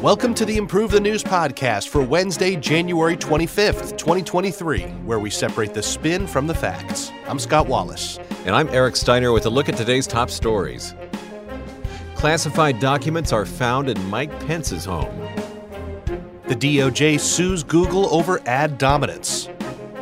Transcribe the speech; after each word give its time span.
Welcome 0.00 0.32
to 0.34 0.44
the 0.44 0.56
Improve 0.56 0.92
the 0.92 1.00
News 1.00 1.24
podcast 1.24 1.88
for 1.88 2.02
Wednesday, 2.02 2.54
January 2.54 3.16
25th, 3.16 3.98
2023, 3.98 4.82
where 4.82 5.18
we 5.18 5.28
separate 5.28 5.74
the 5.74 5.82
spin 5.82 6.28
from 6.28 6.46
the 6.46 6.54
facts. 6.54 7.10
I'm 7.26 7.40
Scott 7.40 7.66
Wallace. 7.66 8.20
And 8.44 8.54
I'm 8.54 8.68
Eric 8.68 8.94
Steiner 8.94 9.32
with 9.32 9.46
a 9.46 9.50
look 9.50 9.68
at 9.68 9.76
today's 9.76 10.06
top 10.06 10.30
stories. 10.30 10.94
Classified 12.14 12.78
documents 12.78 13.32
are 13.32 13.44
found 13.44 13.88
in 13.88 14.08
Mike 14.08 14.38
Pence's 14.46 14.84
home. 14.84 15.18
The 16.46 16.54
DOJ 16.54 17.18
sues 17.18 17.64
Google 17.64 18.06
over 18.14 18.40
ad 18.46 18.78
dominance. 18.78 19.48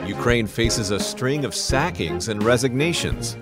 Ukraine 0.04 0.46
faces 0.46 0.90
a 0.90 1.00
string 1.00 1.46
of 1.46 1.54
sackings 1.54 2.28
and 2.28 2.42
resignations. 2.42 3.38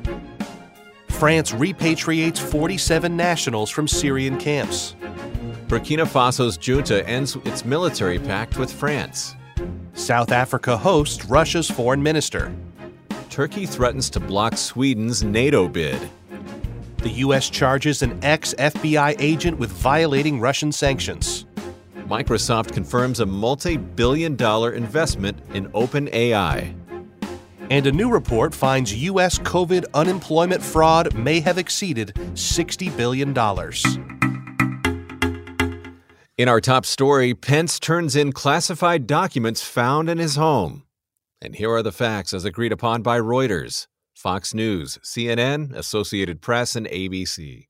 France 1.22 1.52
repatriates 1.52 2.40
47 2.40 3.16
nationals 3.16 3.70
from 3.70 3.86
Syrian 3.86 4.36
camps. 4.38 4.96
Burkina 5.68 6.04
Faso's 6.04 6.56
junta 6.56 7.08
ends 7.08 7.36
its 7.44 7.64
military 7.64 8.18
pact 8.18 8.58
with 8.58 8.72
France. 8.72 9.36
South 9.94 10.32
Africa 10.32 10.76
hosts 10.76 11.24
Russia's 11.26 11.70
foreign 11.70 12.02
minister. 12.02 12.52
Turkey 13.30 13.66
threatens 13.66 14.10
to 14.10 14.18
block 14.18 14.56
Sweden's 14.56 15.22
NATO 15.22 15.68
bid. 15.68 16.10
The 16.96 17.10
U.S. 17.10 17.48
charges 17.48 18.02
an 18.02 18.18
ex 18.24 18.52
FBI 18.54 19.14
agent 19.20 19.60
with 19.60 19.70
violating 19.70 20.40
Russian 20.40 20.72
sanctions. 20.72 21.46
Microsoft 22.08 22.72
confirms 22.72 23.20
a 23.20 23.26
multi 23.26 23.76
billion 23.76 24.34
dollar 24.34 24.72
investment 24.72 25.38
in 25.54 25.68
OpenAI. 25.68 26.81
And 27.72 27.86
a 27.86 27.92
new 27.92 28.10
report 28.10 28.54
finds 28.54 28.92
U.S. 29.04 29.38
COVID 29.38 29.86
unemployment 29.94 30.62
fraud 30.62 31.14
may 31.14 31.40
have 31.40 31.56
exceeded 31.56 32.12
$60 32.34 32.94
billion. 32.98 33.30
In 36.36 36.48
our 36.50 36.60
top 36.60 36.84
story, 36.84 37.32
Pence 37.32 37.80
turns 37.80 38.14
in 38.14 38.32
classified 38.32 39.06
documents 39.06 39.62
found 39.62 40.10
in 40.10 40.18
his 40.18 40.36
home. 40.36 40.82
And 41.40 41.56
here 41.56 41.70
are 41.70 41.82
the 41.82 41.92
facts 41.92 42.34
as 42.34 42.44
agreed 42.44 42.72
upon 42.72 43.00
by 43.00 43.18
Reuters, 43.18 43.86
Fox 44.12 44.52
News, 44.52 44.98
CNN, 45.02 45.74
Associated 45.74 46.42
Press, 46.42 46.76
and 46.76 46.86
ABC. 46.88 47.68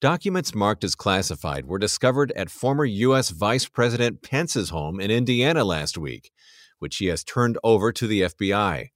Documents 0.00 0.54
marked 0.54 0.84
as 0.84 0.94
classified 0.94 1.66
were 1.66 1.78
discovered 1.78 2.32
at 2.34 2.48
former 2.48 2.86
U.S. 2.86 3.28
Vice 3.28 3.68
President 3.68 4.22
Pence's 4.22 4.70
home 4.70 5.00
in 5.00 5.10
Indiana 5.10 5.64
last 5.64 5.98
week, 5.98 6.30
which 6.84 6.98
he 6.98 7.06
has 7.06 7.24
turned 7.24 7.56
over 7.64 7.90
to 7.90 8.06
the 8.06 8.20
FBI. 8.20 8.90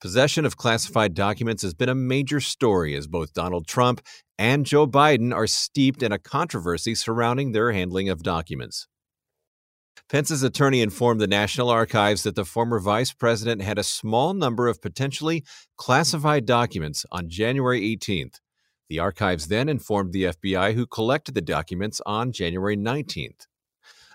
Possession 0.00 0.46
of 0.46 0.56
classified 0.56 1.12
documents 1.12 1.60
has 1.62 1.74
been 1.74 1.88
a 1.88 1.94
major 1.96 2.38
story 2.38 2.94
as 2.94 3.08
both 3.08 3.32
Donald 3.32 3.66
Trump 3.66 4.00
and 4.38 4.64
Joe 4.64 4.86
Biden 4.86 5.34
are 5.34 5.48
steeped 5.48 6.04
in 6.04 6.12
a 6.12 6.20
controversy 6.20 6.94
surrounding 6.94 7.50
their 7.50 7.72
handling 7.72 8.08
of 8.08 8.22
documents. 8.22 8.86
Pence's 10.08 10.44
attorney 10.44 10.82
informed 10.82 11.20
the 11.20 11.26
National 11.26 11.68
Archives 11.68 12.22
that 12.22 12.36
the 12.36 12.44
former 12.44 12.78
vice 12.78 13.12
president 13.12 13.60
had 13.60 13.76
a 13.76 13.82
small 13.82 14.32
number 14.32 14.68
of 14.68 14.80
potentially 14.80 15.42
classified 15.76 16.46
documents 16.46 17.04
on 17.10 17.28
January 17.28 17.80
18th. 17.80 18.36
The 18.88 19.00
archives 19.00 19.48
then 19.48 19.68
informed 19.68 20.12
the 20.12 20.26
FBI, 20.26 20.74
who 20.74 20.86
collected 20.86 21.34
the 21.34 21.40
documents 21.40 22.00
on 22.06 22.30
January 22.30 22.76
19th. 22.76 23.48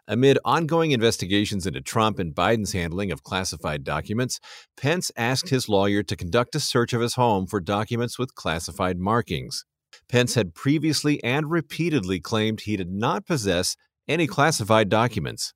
Amid 0.07 0.37
ongoing 0.45 0.91
investigations 0.91 1.65
into 1.65 1.81
Trump 1.81 2.19
and 2.19 2.35
Biden's 2.35 2.73
handling 2.73 3.11
of 3.11 3.23
classified 3.23 3.83
documents, 3.83 4.39
Pence 4.77 5.11
asked 5.17 5.49
his 5.49 5.67
lawyer 5.67 6.03
to 6.03 6.15
conduct 6.15 6.53
a 6.55 6.59
search 6.59 6.93
of 6.93 7.01
his 7.01 7.15
home 7.15 7.47
for 7.47 7.59
documents 7.59 8.19
with 8.19 8.35
classified 8.35 8.99
markings. 8.99 9.65
Pence 10.07 10.35
had 10.35 10.53
previously 10.53 11.23
and 11.23 11.49
repeatedly 11.49 12.19
claimed 12.19 12.61
he 12.61 12.77
did 12.77 12.91
not 12.91 13.25
possess 13.25 13.75
any 14.07 14.27
classified 14.27 14.89
documents. 14.89 15.53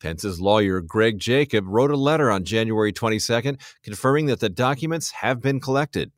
Pence's 0.00 0.40
lawyer, 0.40 0.80
Greg 0.80 1.18
Jacob, 1.18 1.64
wrote 1.66 1.90
a 1.90 1.96
letter 1.96 2.30
on 2.30 2.44
January 2.44 2.92
22nd 2.92 3.60
confirming 3.82 4.26
that 4.26 4.38
the 4.38 4.48
documents 4.48 5.10
have 5.10 5.40
been 5.40 5.58
collected. 5.58 6.12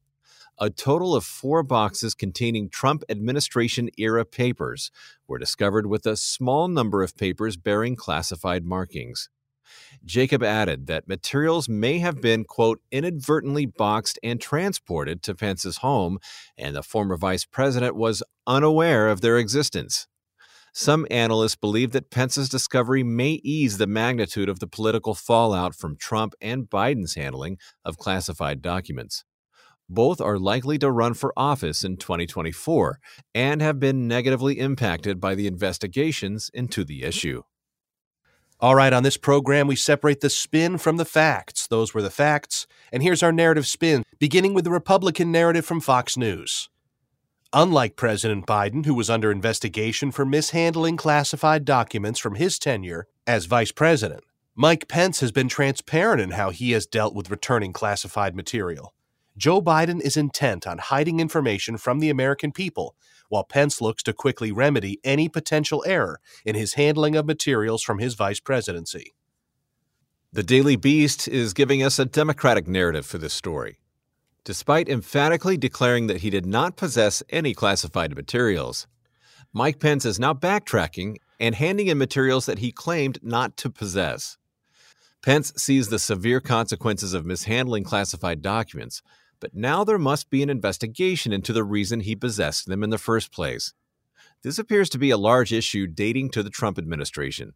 A 0.58 0.70
total 0.70 1.14
of 1.14 1.24
four 1.24 1.62
boxes 1.62 2.14
containing 2.14 2.70
Trump 2.70 3.04
administration 3.10 3.90
era 3.98 4.24
papers 4.24 4.90
were 5.28 5.38
discovered 5.38 5.86
with 5.86 6.06
a 6.06 6.16
small 6.16 6.66
number 6.66 7.02
of 7.02 7.14
papers 7.14 7.58
bearing 7.58 7.94
classified 7.94 8.64
markings. 8.64 9.28
Jacob 10.04 10.42
added 10.42 10.86
that 10.86 11.08
materials 11.08 11.68
may 11.68 11.98
have 11.98 12.22
been, 12.22 12.44
quote, 12.44 12.80
inadvertently 12.90 13.66
boxed 13.66 14.18
and 14.22 14.40
transported 14.40 15.22
to 15.22 15.34
Pence's 15.34 15.78
home, 15.78 16.18
and 16.56 16.74
the 16.74 16.82
former 16.82 17.18
vice 17.18 17.44
president 17.44 17.94
was 17.94 18.22
unaware 18.46 19.08
of 19.08 19.20
their 19.20 19.36
existence. 19.36 20.06
Some 20.72 21.06
analysts 21.10 21.56
believe 21.56 21.92
that 21.92 22.10
Pence's 22.10 22.48
discovery 22.48 23.02
may 23.02 23.40
ease 23.44 23.76
the 23.76 23.86
magnitude 23.86 24.48
of 24.48 24.60
the 24.60 24.66
political 24.66 25.14
fallout 25.14 25.74
from 25.74 25.96
Trump 25.96 26.34
and 26.40 26.64
Biden's 26.64 27.14
handling 27.14 27.58
of 27.84 27.98
classified 27.98 28.62
documents. 28.62 29.24
Both 29.88 30.20
are 30.20 30.38
likely 30.38 30.78
to 30.78 30.90
run 30.90 31.14
for 31.14 31.32
office 31.36 31.84
in 31.84 31.96
2024 31.96 32.98
and 33.34 33.62
have 33.62 33.78
been 33.78 34.08
negatively 34.08 34.58
impacted 34.58 35.20
by 35.20 35.34
the 35.34 35.46
investigations 35.46 36.50
into 36.52 36.84
the 36.84 37.04
issue. 37.04 37.42
All 38.58 38.74
right, 38.74 38.92
on 38.92 39.02
this 39.02 39.18
program, 39.18 39.66
we 39.66 39.76
separate 39.76 40.22
the 40.22 40.30
spin 40.30 40.78
from 40.78 40.96
the 40.96 41.04
facts. 41.04 41.66
Those 41.66 41.92
were 41.92 42.00
the 42.00 42.10
facts. 42.10 42.66
And 42.90 43.02
here's 43.02 43.22
our 43.22 43.30
narrative 43.30 43.66
spin, 43.66 44.02
beginning 44.18 44.54
with 44.54 44.64
the 44.64 44.70
Republican 44.70 45.30
narrative 45.30 45.66
from 45.66 45.80
Fox 45.80 46.16
News. 46.16 46.70
Unlike 47.52 47.96
President 47.96 48.46
Biden, 48.46 48.86
who 48.86 48.94
was 48.94 49.08
under 49.08 49.30
investigation 49.30 50.10
for 50.10 50.24
mishandling 50.24 50.96
classified 50.96 51.64
documents 51.64 52.18
from 52.18 52.34
his 52.36 52.58
tenure 52.58 53.06
as 53.26 53.44
vice 53.44 53.72
president, 53.72 54.24
Mike 54.56 54.88
Pence 54.88 55.20
has 55.20 55.32
been 55.32 55.48
transparent 55.48 56.20
in 56.20 56.30
how 56.30 56.50
he 56.50 56.72
has 56.72 56.86
dealt 56.86 57.14
with 57.14 57.30
returning 57.30 57.74
classified 57.74 58.34
material. 58.34 58.94
Joe 59.36 59.60
Biden 59.60 60.00
is 60.00 60.16
intent 60.16 60.66
on 60.66 60.78
hiding 60.78 61.20
information 61.20 61.76
from 61.76 61.98
the 61.98 62.08
American 62.08 62.52
people, 62.52 62.96
while 63.28 63.44
Pence 63.44 63.82
looks 63.82 64.02
to 64.04 64.14
quickly 64.14 64.50
remedy 64.50 64.98
any 65.04 65.28
potential 65.28 65.84
error 65.86 66.20
in 66.44 66.54
his 66.54 66.74
handling 66.74 67.16
of 67.16 67.26
materials 67.26 67.82
from 67.82 67.98
his 67.98 68.14
vice 68.14 68.40
presidency. 68.40 69.14
The 70.32 70.42
Daily 70.42 70.76
Beast 70.76 71.28
is 71.28 71.52
giving 71.52 71.82
us 71.82 71.98
a 71.98 72.06
Democratic 72.06 72.66
narrative 72.66 73.04
for 73.04 73.18
this 73.18 73.34
story. 73.34 73.78
Despite 74.44 74.88
emphatically 74.88 75.56
declaring 75.56 76.06
that 76.06 76.22
he 76.22 76.30
did 76.30 76.46
not 76.46 76.76
possess 76.76 77.22
any 77.28 77.52
classified 77.52 78.16
materials, 78.16 78.86
Mike 79.52 79.80
Pence 79.80 80.04
is 80.04 80.20
now 80.20 80.32
backtracking 80.32 81.16
and 81.38 81.54
handing 81.54 81.88
in 81.88 81.98
materials 81.98 82.46
that 82.46 82.60
he 82.60 82.72
claimed 82.72 83.18
not 83.22 83.56
to 83.58 83.68
possess. 83.68 84.38
Pence 85.22 85.52
sees 85.56 85.88
the 85.88 85.98
severe 85.98 86.40
consequences 86.40 87.12
of 87.12 87.26
mishandling 87.26 87.84
classified 87.84 88.40
documents, 88.40 89.02
but 89.40 89.54
now 89.54 89.84
there 89.84 89.98
must 89.98 90.30
be 90.30 90.42
an 90.42 90.50
investigation 90.50 91.32
into 91.32 91.52
the 91.52 91.64
reason 91.64 92.00
he 92.00 92.16
possessed 92.16 92.66
them 92.66 92.82
in 92.82 92.90
the 92.90 92.98
first 92.98 93.32
place. 93.32 93.72
This 94.42 94.58
appears 94.58 94.88
to 94.90 94.98
be 94.98 95.10
a 95.10 95.16
large 95.16 95.52
issue 95.52 95.86
dating 95.86 96.30
to 96.30 96.42
the 96.42 96.50
Trump 96.50 96.78
administration. 96.78 97.54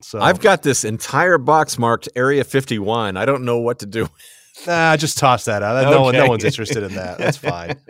So 0.00 0.20
I've 0.20 0.40
got 0.40 0.62
this 0.62 0.84
entire 0.84 1.38
box 1.38 1.78
marked 1.78 2.08
Area 2.16 2.44
51. 2.44 3.16
I 3.16 3.24
don't 3.24 3.44
know 3.44 3.58
what 3.58 3.78
to 3.80 3.86
do. 3.86 4.08
Nah, 4.66 4.98
just 4.98 5.16
toss 5.16 5.46
that 5.46 5.62
out. 5.62 5.82
No, 5.90 6.02
one, 6.02 6.14
no 6.14 6.26
one's 6.26 6.44
interested 6.44 6.82
in 6.82 6.94
that. 6.94 7.16
That's 7.16 7.38
fine. 7.38 7.68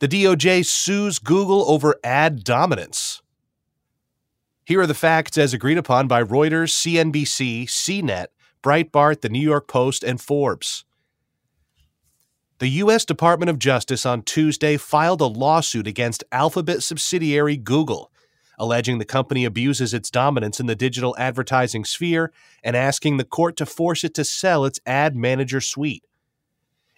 the 0.00 0.08
DOJ 0.08 0.64
sues 0.64 1.18
Google 1.18 1.70
over 1.70 1.94
ad 2.02 2.42
dominance. 2.42 3.20
Here 4.64 4.80
are 4.80 4.86
the 4.86 4.94
facts 4.94 5.36
as 5.36 5.52
agreed 5.52 5.76
upon 5.76 6.08
by 6.08 6.24
Reuters, 6.24 6.72
CNBC, 6.72 7.66
CNET, 7.66 8.28
Breitbart, 8.66 9.20
the 9.20 9.28
New 9.28 9.38
York 9.38 9.68
Post, 9.68 10.02
and 10.02 10.20
Forbes. 10.20 10.84
The 12.58 12.66
U.S. 12.68 13.04
Department 13.04 13.48
of 13.48 13.60
Justice 13.60 14.04
on 14.04 14.22
Tuesday 14.22 14.76
filed 14.76 15.20
a 15.20 15.26
lawsuit 15.26 15.86
against 15.86 16.24
Alphabet 16.32 16.82
subsidiary 16.82 17.56
Google, 17.56 18.10
alleging 18.58 18.98
the 18.98 19.04
company 19.04 19.44
abuses 19.44 19.94
its 19.94 20.10
dominance 20.10 20.58
in 20.58 20.66
the 20.66 20.74
digital 20.74 21.14
advertising 21.16 21.84
sphere 21.84 22.32
and 22.64 22.74
asking 22.74 23.18
the 23.18 23.24
court 23.24 23.56
to 23.58 23.66
force 23.66 24.02
it 24.02 24.14
to 24.14 24.24
sell 24.24 24.64
its 24.64 24.80
ad 24.84 25.14
manager 25.14 25.60
suite. 25.60 26.04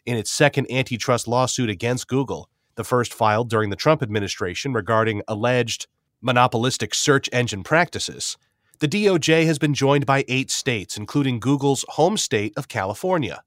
In 0.06 0.16
its 0.16 0.30
second 0.30 0.70
antitrust 0.72 1.28
lawsuit 1.28 1.68
against 1.68 2.08
Google, 2.08 2.48
the 2.76 2.84
first 2.84 3.12
filed 3.12 3.50
during 3.50 3.68
the 3.68 3.76
Trump 3.76 4.02
administration 4.02 4.72
regarding 4.72 5.20
alleged 5.28 5.86
monopolistic 6.22 6.94
search 6.94 7.28
engine 7.30 7.62
practices, 7.62 8.38
the 8.80 8.88
DOJ 8.88 9.44
has 9.46 9.58
been 9.58 9.74
joined 9.74 10.06
by 10.06 10.24
eight 10.28 10.50
states, 10.50 10.96
including 10.96 11.40
Google's 11.40 11.84
home 11.90 12.16
state 12.16 12.52
of 12.56 12.68
California. 12.68 13.42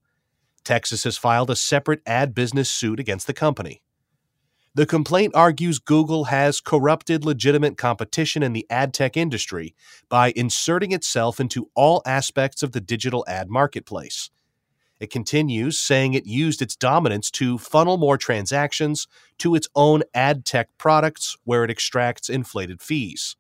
Texas 0.63 1.05
has 1.05 1.17
filed 1.17 1.49
a 1.49 1.55
separate 1.55 2.01
ad 2.05 2.35
business 2.35 2.69
suit 2.69 2.99
against 2.99 3.27
the 3.27 3.33
company. 3.33 3.81
The 4.75 4.85
complaint 4.85 5.33
argues 5.35 5.79
Google 5.79 6.25
has 6.25 6.61
corrupted 6.61 7.25
legitimate 7.25 7.77
competition 7.77 8.43
in 8.43 8.53
the 8.53 8.65
ad 8.69 8.93
tech 8.93 9.17
industry 9.17 9.75
by 10.07 10.33
inserting 10.35 10.91
itself 10.91 11.39
into 11.39 11.69
all 11.75 12.01
aspects 12.05 12.61
of 12.63 12.71
the 12.71 12.81
digital 12.81 13.25
ad 13.27 13.49
marketplace. 13.49 14.31
It 14.99 15.09
continues, 15.09 15.79
saying 15.79 16.13
it 16.13 16.25
used 16.25 16.61
its 16.61 16.75
dominance 16.75 17.31
to 17.31 17.57
funnel 17.57 17.97
more 17.97 18.17
transactions 18.17 19.07
to 19.39 19.55
its 19.55 19.67
own 19.75 20.03
ad 20.13 20.45
tech 20.45 20.69
products 20.77 21.35
where 21.43 21.63
it 21.63 21.71
extracts 21.71 22.29
inflated 22.29 22.81
fees. 22.81 23.35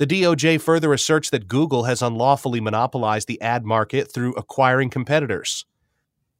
The 0.00 0.06
DOJ 0.06 0.62
further 0.62 0.94
asserts 0.94 1.28
that 1.28 1.46
Google 1.46 1.84
has 1.84 2.00
unlawfully 2.00 2.58
monopolized 2.58 3.28
the 3.28 3.38
ad 3.42 3.66
market 3.66 4.10
through 4.10 4.32
acquiring 4.32 4.88
competitors, 4.88 5.66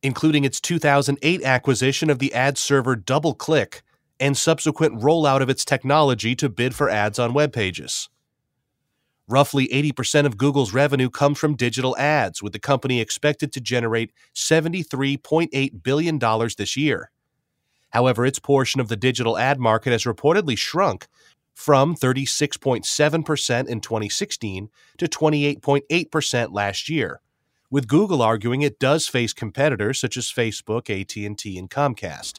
including 0.03 0.47
its 0.47 0.63
2008 0.63 1.43
acquisition 1.45 2.09
of 2.09 2.21
the 2.21 2.33
ad 2.33 2.57
server 2.57 2.97
DoubleClick 2.97 3.83
and 4.19 4.35
subsequent 4.35 5.03
rollout 5.03 5.43
of 5.43 5.51
its 5.51 5.67
technology 5.67 6.35
to 6.37 6.49
bid 6.49 6.75
for 6.75 6.89
ads 6.89 7.19
on 7.19 7.35
web 7.35 7.53
pages. 7.53 8.09
Roughly 9.29 9.69
80% 9.69 10.25
of 10.25 10.39
Google's 10.39 10.73
revenue 10.73 11.11
comes 11.11 11.39
from 11.39 11.55
digital 11.55 11.95
ads, 11.99 12.43
with 12.43 12.55
the 12.55 12.59
company 12.59 12.99
expected 12.99 13.53
to 13.53 13.61
generate 13.61 14.11
$73.8 14.35 15.83
billion 15.83 16.19
this 16.57 16.79
year. 16.79 17.11
However, 17.91 18.25
its 18.25 18.39
portion 18.39 18.81
of 18.81 18.89
the 18.89 18.97
digital 18.97 19.37
ad 19.37 19.61
market 19.61 19.91
has 19.91 20.05
reportedly 20.05 20.57
shrunk 20.57 21.09
from 21.61 21.95
36.7% 21.95 23.69
in 23.69 23.81
2016 23.83 24.71
to 24.97 25.07
28.8% 25.07 26.53
last 26.55 26.89
year, 26.89 27.21
with 27.71 27.87
Google 27.87 28.23
arguing 28.23 28.63
it 28.63 28.79
does 28.79 29.07
face 29.07 29.35
competitors 29.35 30.01
such 30.01 30.17
as 30.17 30.33
Facebook, 30.33 30.89
AT&T, 30.89 31.59
and 31.59 31.69
Comcast. 31.69 32.39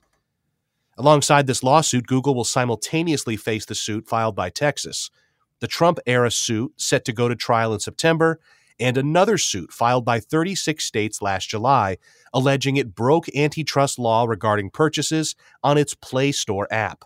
Alongside 0.98 1.46
this 1.46 1.62
lawsuit, 1.62 2.08
Google 2.08 2.34
will 2.34 2.44
simultaneously 2.44 3.38
face 3.38 3.64
the 3.64 3.76
suit 3.76 4.08
filed 4.08 4.36
by 4.36 4.50
Texas, 4.50 5.12
the 5.60 5.68
Trump 5.68 6.00
era 6.08 6.32
suit 6.32 6.74
set 6.78 7.06
to 7.06 7.14
go 7.14 7.28
to 7.30 7.36
trial 7.36 7.76
in 7.76 7.80
September, 7.80 8.40
and 8.80 8.98
another 8.98 9.38
suit 9.38 9.72
filed 9.72 10.04
by 10.04 10.20
36 10.20 10.84
states 10.84 11.22
last 11.22 11.48
July, 11.48 12.00
alleging 12.34 12.76
it 12.76 12.96
broke 12.96 13.28
antitrust 13.36 14.00
law 14.00 14.26
regarding 14.26 14.72
purchases 14.72 15.36
on 15.62 15.78
its 15.78 15.94
Play 15.94 16.32
Store 16.32 16.68
app. 16.72 17.06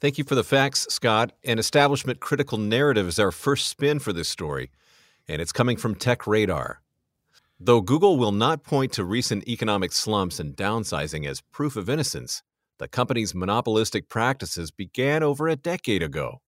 Thank 0.00 0.16
you 0.16 0.24
for 0.24 0.34
the 0.34 0.42
facts, 0.42 0.86
Scott. 0.88 1.32
An 1.44 1.58
establishment 1.58 2.20
critical 2.20 2.56
narrative 2.56 3.06
is 3.06 3.18
our 3.18 3.30
first 3.30 3.68
spin 3.68 3.98
for 3.98 4.14
this 4.14 4.30
story, 4.30 4.70
and 5.28 5.42
it's 5.42 5.52
coming 5.52 5.76
from 5.76 5.94
Tech 5.94 6.26
Radar. 6.26 6.80
Though 7.58 7.82
Google 7.82 8.16
will 8.16 8.32
not 8.32 8.64
point 8.64 8.92
to 8.94 9.04
recent 9.04 9.46
economic 9.46 9.92
slumps 9.92 10.40
and 10.40 10.56
downsizing 10.56 11.26
as 11.26 11.42
proof 11.42 11.76
of 11.76 11.90
innocence, 11.90 12.42
the 12.78 12.88
company's 12.88 13.34
monopolistic 13.34 14.08
practices 14.08 14.70
began 14.70 15.22
over 15.22 15.48
a 15.48 15.56
decade 15.56 16.02
ago. 16.02 16.40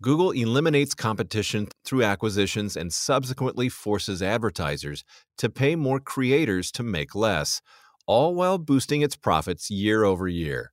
Google 0.00 0.30
eliminates 0.30 0.94
competition 0.94 1.68
through 1.84 2.04
acquisitions 2.04 2.74
and 2.74 2.90
subsequently 2.90 3.68
forces 3.68 4.22
advertisers 4.22 5.04
to 5.36 5.50
pay 5.50 5.76
more 5.76 6.00
creators 6.00 6.72
to 6.72 6.82
make 6.82 7.14
less, 7.14 7.60
all 8.06 8.34
while 8.34 8.56
boosting 8.56 9.02
its 9.02 9.14
profits 9.14 9.70
year 9.70 10.04
over 10.04 10.26
year. 10.26 10.72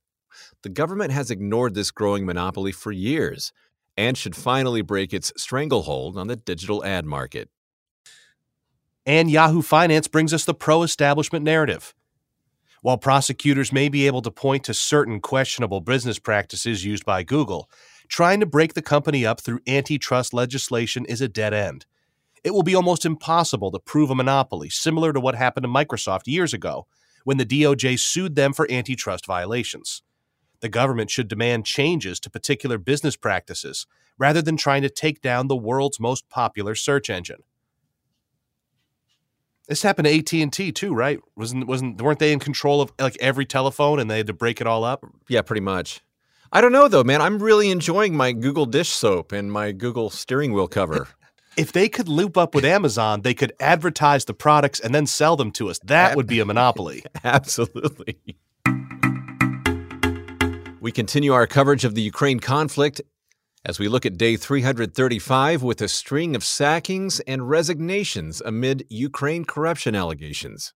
The 0.66 0.70
government 0.70 1.12
has 1.12 1.30
ignored 1.30 1.74
this 1.74 1.92
growing 1.92 2.26
monopoly 2.26 2.72
for 2.72 2.90
years 2.90 3.52
and 3.96 4.18
should 4.18 4.34
finally 4.34 4.82
break 4.82 5.14
its 5.14 5.32
stranglehold 5.36 6.18
on 6.18 6.26
the 6.26 6.34
digital 6.34 6.84
ad 6.84 7.06
market. 7.06 7.48
And 9.06 9.30
Yahoo 9.30 9.62
Finance 9.62 10.08
brings 10.08 10.34
us 10.34 10.44
the 10.44 10.54
pro 10.54 10.82
establishment 10.82 11.44
narrative. 11.44 11.94
While 12.82 12.98
prosecutors 12.98 13.72
may 13.72 13.88
be 13.88 14.08
able 14.08 14.22
to 14.22 14.30
point 14.32 14.64
to 14.64 14.74
certain 14.74 15.20
questionable 15.20 15.80
business 15.80 16.18
practices 16.18 16.84
used 16.84 17.04
by 17.04 17.22
Google, 17.22 17.70
trying 18.08 18.40
to 18.40 18.46
break 18.46 18.74
the 18.74 18.82
company 18.82 19.24
up 19.24 19.40
through 19.40 19.60
antitrust 19.68 20.34
legislation 20.34 21.04
is 21.04 21.20
a 21.20 21.28
dead 21.28 21.54
end. 21.54 21.86
It 22.42 22.54
will 22.54 22.64
be 22.64 22.74
almost 22.74 23.06
impossible 23.06 23.70
to 23.70 23.78
prove 23.78 24.10
a 24.10 24.16
monopoly, 24.16 24.68
similar 24.68 25.12
to 25.12 25.20
what 25.20 25.36
happened 25.36 25.62
to 25.62 25.68
Microsoft 25.68 26.26
years 26.26 26.52
ago 26.52 26.88
when 27.22 27.36
the 27.36 27.46
DOJ 27.46 28.00
sued 28.00 28.34
them 28.34 28.52
for 28.52 28.68
antitrust 28.68 29.26
violations. 29.26 30.02
The 30.60 30.68
government 30.68 31.10
should 31.10 31.28
demand 31.28 31.66
changes 31.66 32.20
to 32.20 32.30
particular 32.30 32.78
business 32.78 33.16
practices 33.16 33.86
rather 34.18 34.42
than 34.42 34.56
trying 34.56 34.82
to 34.82 34.90
take 34.90 35.20
down 35.20 35.48
the 35.48 35.56
world's 35.56 36.00
most 36.00 36.28
popular 36.28 36.74
search 36.74 37.10
engine. 37.10 37.42
This 39.68 39.82
happened 39.82 40.06
to 40.06 40.16
AT 40.16 40.32
and 40.32 40.52
T 40.52 40.70
too, 40.70 40.94
right? 40.94 41.18
Wasn't 41.34 41.66
wasn't 41.66 42.00
weren't 42.00 42.20
they 42.20 42.32
in 42.32 42.38
control 42.38 42.80
of 42.80 42.92
like 43.00 43.16
every 43.20 43.44
telephone 43.44 43.98
and 43.98 44.10
they 44.10 44.18
had 44.18 44.28
to 44.28 44.32
break 44.32 44.60
it 44.60 44.66
all 44.66 44.84
up? 44.84 45.04
Yeah, 45.28 45.42
pretty 45.42 45.60
much. 45.60 46.02
I 46.52 46.60
don't 46.60 46.72
know 46.72 46.86
though, 46.86 47.02
man. 47.02 47.20
I'm 47.20 47.42
really 47.42 47.70
enjoying 47.70 48.16
my 48.16 48.32
Google 48.32 48.66
dish 48.66 48.90
soap 48.90 49.32
and 49.32 49.50
my 49.50 49.72
Google 49.72 50.10
steering 50.10 50.52
wheel 50.52 50.68
cover. 50.68 51.08
If 51.56 51.72
they 51.72 51.88
could 51.88 52.06
loop 52.06 52.36
up 52.36 52.54
with 52.54 52.66
Amazon, 52.66 53.22
they 53.22 53.32
could 53.32 53.54
advertise 53.58 54.26
the 54.26 54.34
products 54.34 54.78
and 54.78 54.94
then 54.94 55.06
sell 55.06 55.36
them 55.36 55.50
to 55.52 55.70
us. 55.70 55.78
That 55.84 56.14
would 56.14 56.26
be 56.26 56.38
a 56.40 56.44
monopoly. 56.44 57.02
Absolutely. 57.24 58.18
We 60.78 60.92
continue 60.92 61.32
our 61.32 61.46
coverage 61.46 61.86
of 61.86 61.94
the 61.94 62.02
Ukraine 62.02 62.38
conflict 62.38 63.00
as 63.64 63.78
we 63.78 63.88
look 63.88 64.04
at 64.04 64.18
day 64.18 64.36
335 64.36 65.62
with 65.62 65.80
a 65.80 65.88
string 65.88 66.36
of 66.36 66.44
sackings 66.44 67.18
and 67.20 67.48
resignations 67.48 68.42
amid 68.44 68.84
Ukraine 68.90 69.46
corruption 69.46 69.94
allegations. 69.94 70.74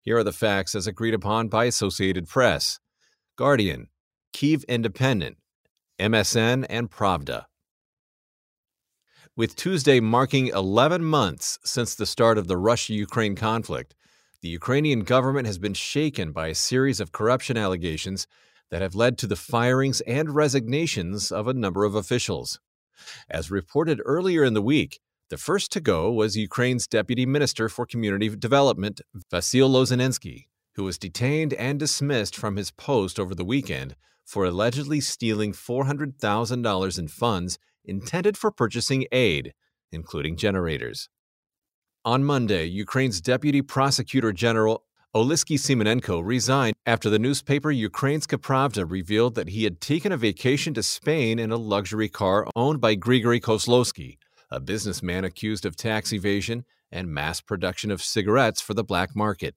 Here 0.00 0.16
are 0.16 0.24
the 0.24 0.32
facts 0.32 0.74
as 0.74 0.86
agreed 0.86 1.12
upon 1.12 1.48
by 1.48 1.66
Associated 1.66 2.26
Press, 2.26 2.80
Guardian, 3.36 3.88
Kiev 4.32 4.64
Independent, 4.64 5.36
MSN, 6.00 6.64
and 6.70 6.90
Pravda. 6.90 7.44
With 9.36 9.56
Tuesday 9.56 10.00
marking 10.00 10.46
11 10.46 11.04
months 11.04 11.58
since 11.64 11.94
the 11.94 12.06
start 12.06 12.38
of 12.38 12.48
the 12.48 12.56
Russia 12.56 12.94
Ukraine 12.94 13.36
conflict, 13.36 13.94
the 14.40 14.48
Ukrainian 14.48 15.00
government 15.00 15.46
has 15.46 15.58
been 15.58 15.74
shaken 15.74 16.32
by 16.32 16.48
a 16.48 16.54
series 16.54 16.98
of 16.98 17.12
corruption 17.12 17.58
allegations 17.58 18.26
that 18.70 18.82
have 18.82 18.94
led 18.94 19.18
to 19.18 19.26
the 19.26 19.36
firings 19.36 20.00
and 20.02 20.34
resignations 20.34 21.32
of 21.32 21.48
a 21.48 21.54
number 21.54 21.84
of 21.84 21.94
officials. 21.94 22.60
As 23.30 23.50
reported 23.50 24.00
earlier 24.04 24.44
in 24.44 24.54
the 24.54 24.62
week, 24.62 25.00
the 25.30 25.36
first 25.36 25.70
to 25.72 25.80
go 25.80 26.10
was 26.10 26.36
Ukraine's 26.36 26.86
Deputy 26.86 27.26
Minister 27.26 27.68
for 27.68 27.86
Community 27.86 28.34
Development, 28.34 29.00
Vasyl 29.30 29.68
Lozhenitsky, 29.68 30.46
who 30.74 30.84
was 30.84 30.98
detained 30.98 31.52
and 31.54 31.78
dismissed 31.78 32.34
from 32.34 32.56
his 32.56 32.70
post 32.70 33.20
over 33.20 33.34
the 33.34 33.44
weekend 33.44 33.94
for 34.24 34.44
allegedly 34.44 35.00
stealing 35.00 35.52
$400,000 35.52 36.98
in 36.98 37.08
funds 37.08 37.58
intended 37.84 38.36
for 38.36 38.50
purchasing 38.50 39.06
aid, 39.10 39.54
including 39.90 40.36
generators. 40.36 41.08
On 42.04 42.24
Monday, 42.24 42.64
Ukraine's 42.64 43.20
Deputy 43.20 43.60
Prosecutor 43.60 44.32
General 44.32 44.84
Oleksiy 45.16 45.56
Simonenko 45.56 46.22
resigned 46.22 46.76
after 46.84 47.08
the 47.08 47.18
newspaper 47.18 47.72
Ukrainska 47.72 48.36
Pravda 48.36 48.84
revealed 48.86 49.36
that 49.36 49.48
he 49.48 49.64
had 49.64 49.80
taken 49.80 50.12
a 50.12 50.18
vacation 50.18 50.74
to 50.74 50.82
Spain 50.82 51.38
in 51.38 51.50
a 51.50 51.56
luxury 51.56 52.10
car 52.10 52.46
owned 52.54 52.82
by 52.82 52.94
Grigory 52.94 53.40
Kozlowski, 53.40 54.18
a 54.50 54.60
businessman 54.60 55.24
accused 55.24 55.64
of 55.64 55.76
tax 55.76 56.12
evasion 56.12 56.66
and 56.92 57.08
mass 57.08 57.40
production 57.40 57.90
of 57.90 58.02
cigarettes 58.02 58.60
for 58.60 58.74
the 58.74 58.84
black 58.84 59.16
market. 59.16 59.54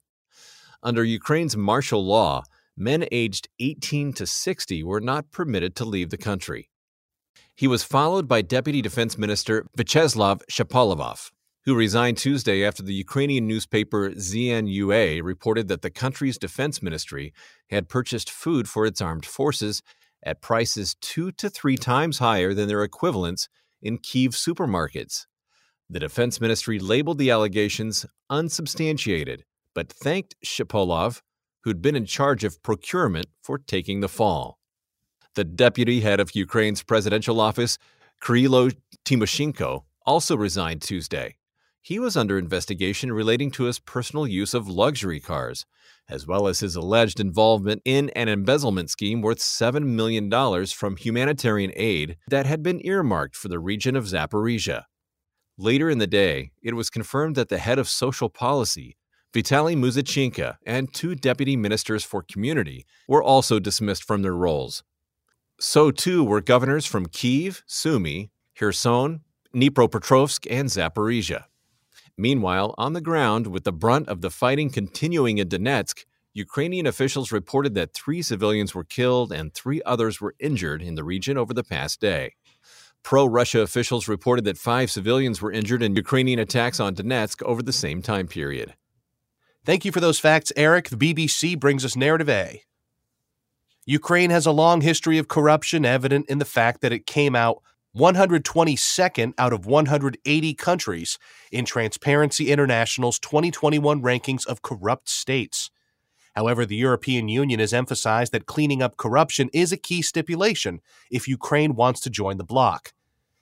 Under 0.82 1.04
Ukraine's 1.04 1.58
martial 1.58 2.06
law, 2.06 2.44
men 2.78 3.06
aged 3.12 3.50
18 3.60 4.14
to 4.14 4.26
60 4.26 4.84
were 4.84 5.02
not 5.02 5.32
permitted 5.32 5.76
to 5.76 5.84
leave 5.84 6.12
the 6.12 6.18
country. 6.18 6.70
He 7.56 7.68
was 7.68 7.84
followed 7.84 8.26
by 8.26 8.42
Deputy 8.42 8.82
Defense 8.82 9.18
Minister 9.18 9.66
Vyacheslav 9.78 10.44
Shapovalov 10.50 11.30
who 11.66 11.76
resigned 11.76 12.18
Tuesday 12.18 12.66
after 12.66 12.82
the 12.82 12.94
Ukrainian 12.94 13.48
newspaper 13.48 14.12
ZNUA 14.12 15.22
reported 15.24 15.68
that 15.68 15.84
the 15.84 15.92
country's 15.92 16.38
defense 16.38 16.82
ministry 16.82 17.34
had 17.70 17.90
purchased 17.90 18.30
food 18.30 18.68
for 18.68 18.86
its 18.86 19.02
armed 19.02 19.26
forces 19.26 19.84
at 20.24 20.42
prices 20.42 20.96
two 21.02 21.32
to 21.34 21.50
three 21.50 21.78
times 21.78 22.18
higher 22.18 22.54
than 22.54 22.68
their 22.68 22.84
equivalents 22.84 23.48
in 23.82 23.98
Kiev 23.98 24.32
supermarkets. 24.32 25.26
The 25.90 26.00
defense 26.00 26.40
ministry 26.40 26.80
labeled 26.80 27.18
the 27.18 27.32
allegations 27.32 28.06
unsubstantiated, 28.30 29.44
but 29.76 29.92
thanked 29.92 30.36
Shapovalov, 30.44 31.22
who'd 31.64 31.82
been 31.82 31.96
in 31.96 32.06
charge 32.06 32.44
of 32.44 32.62
procurement, 32.64 33.28
for 33.44 33.58
taking 33.58 34.00
the 34.00 34.10
fall. 34.10 34.58
The 35.36 35.44
deputy 35.44 36.02
head 36.02 36.20
of 36.20 36.36
Ukraine's 36.36 36.84
presidential 36.84 37.40
office, 37.40 37.78
Kyrylo 38.22 38.76
Tymoshenko, 39.06 39.84
also 40.06 40.36
resigned 40.36 40.82
Tuesday. 40.82 41.36
He 41.84 41.98
was 41.98 42.16
under 42.16 42.38
investigation 42.38 43.12
relating 43.12 43.50
to 43.52 43.64
his 43.64 43.80
personal 43.80 44.28
use 44.28 44.54
of 44.54 44.68
luxury 44.68 45.20
cars, 45.20 45.66
as 46.08 46.28
well 46.28 46.48
as 46.48 46.60
his 46.60 46.76
alleged 46.76 47.20
involvement 47.20 47.82
in 47.86 48.10
an 48.12 48.30
embezzlement 48.30 48.92
scheme 48.92 49.22
worth 49.22 49.40
$7 49.40 49.84
million 49.84 50.30
from 50.68 50.96
humanitarian 50.96 51.72
aid 51.76 52.18
that 52.28 52.46
had 52.46 52.62
been 52.62 52.86
earmarked 52.86 53.36
for 53.36 53.48
the 53.48 53.60
region 53.60 53.96
of 53.96 54.06
Zaporizhia. 54.06 54.84
Later 55.58 55.90
in 55.90 55.98
the 55.98 56.08
day, 56.08 56.52
it 56.62 56.76
was 56.76 56.92
confirmed 56.92 57.36
that 57.36 57.50
the 57.50 57.58
head 57.58 57.80
of 57.80 57.90
social 57.90 58.30
policy, 58.30 58.96
Vitaly 59.34 59.76
Muzichenko, 59.76 60.58
and 60.66 60.94
two 60.94 61.16
deputy 61.16 61.56
ministers 61.56 62.04
for 62.04 62.22
community 62.22 62.86
were 63.08 63.24
also 63.24 63.60
dismissed 63.60 64.04
from 64.04 64.22
their 64.22 64.36
roles. 64.36 64.84
So 65.60 65.90
too 65.90 66.24
were 66.24 66.42
governors 66.42 66.86
from 66.86 67.08
Kiev, 67.08 67.64
Sumy, 67.68 68.30
Kherson, 68.56 69.22
Dnipropetrovsk, 69.56 70.46
and 70.50 70.70
Zaporizhia. 70.70 71.46
Meanwhile, 72.18 72.76
on 72.78 72.94
the 72.94 73.02
ground, 73.02 73.48
with 73.48 73.64
the 73.64 73.72
brunt 73.72 74.08
of 74.08 74.22
the 74.22 74.30
fighting 74.30 74.70
continuing 74.70 75.38
in 75.38 75.50
Donetsk, 75.50 76.06
Ukrainian 76.34 76.86
officials 76.86 77.32
reported 77.32 77.76
that 77.76 77.94
three 77.94 78.22
civilians 78.22 78.74
were 78.74 78.84
killed 78.84 79.32
and 79.32 79.54
three 79.54 79.82
others 79.86 80.22
were 80.22 80.36
injured 80.40 80.82
in 80.82 80.96
the 80.96 81.04
region 81.04 81.38
over 81.38 81.54
the 81.54 81.64
past 81.64 82.00
day. 82.00 82.36
Pro 83.04 83.26
Russia 83.26 83.62
officials 83.62 84.08
reported 84.08 84.46
that 84.46 84.58
five 84.58 84.92
civilians 84.92 85.42
were 85.42 85.52
injured 85.52 85.84
in 85.84 85.96
Ukrainian 85.96 86.40
attacks 86.40 86.80
on 86.80 86.96
Donetsk 86.96 87.42
over 87.44 87.62
the 87.62 87.74
same 87.74 88.02
time 88.02 88.28
period. 88.28 88.76
Thank 89.66 89.86
you 89.86 89.92
for 89.92 90.00
those 90.00 90.20
facts, 90.20 90.52
Eric. 90.56 90.90
The 90.90 90.96
BBC 90.96 91.60
brings 91.60 91.84
us 91.84 91.96
Narrative 91.96 92.30
A. 92.30 92.64
Ukraine 93.86 94.30
has 94.30 94.46
a 94.46 94.52
long 94.52 94.82
history 94.82 95.18
of 95.18 95.28
corruption, 95.28 95.86
evident 95.86 96.28
in 96.30 96.38
the 96.38 96.46
fact 96.46 96.82
that 96.82 96.94
it 96.94 97.06
came 97.06 97.36
out 97.36 97.62
122nd 97.96 99.34
out 99.38 99.52
of 99.52 99.66
180 99.66 100.54
countries 100.54 101.20
in 101.52 101.66
Transparency 101.66 102.50
International's 102.50 103.20
2021 103.20 104.02
rankings 104.02 104.48
of 104.48 104.62
corrupt 104.62 105.10
states. 105.10 105.70
However, 106.34 106.66
the 106.66 106.78
European 106.78 107.28
Union 107.28 107.60
has 107.60 107.74
emphasized 107.74 108.32
that 108.32 108.46
cleaning 108.46 108.82
up 108.82 108.96
corruption 108.96 109.50
is 109.52 109.74
a 109.74 109.78
key 109.78 110.02
stipulation 110.02 110.80
if 111.10 111.28
Ukraine 111.28 111.76
wants 111.76 112.00
to 112.02 112.10
join 112.10 112.38
the 112.38 112.46
bloc. 112.46 112.94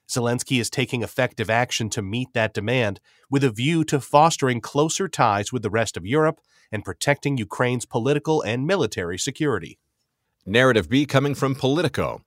Zelensky 0.09 0.59
is 0.59 0.71
taking 0.71 1.03
effective 1.03 1.51
action 1.51 1.87
to 1.91 2.01
meet 2.01 2.33
that 2.33 2.55
demand 2.55 2.99
with 3.29 3.43
a 3.43 3.51
view 3.51 3.83
to 3.83 4.01
fostering 4.01 4.59
closer 4.59 5.07
ties 5.07 5.53
with 5.53 5.61
the 5.61 5.69
rest 5.69 5.95
of 5.95 6.07
Europe 6.07 6.41
and 6.71 6.83
protecting 6.83 7.37
Ukraine's 7.37 7.85
political 7.85 8.41
and 8.41 8.65
military 8.65 9.19
security. 9.19 9.77
Narrative 10.47 10.89
B 10.89 11.05
coming 11.05 11.35
from 11.35 11.53
Politico. 11.53 12.23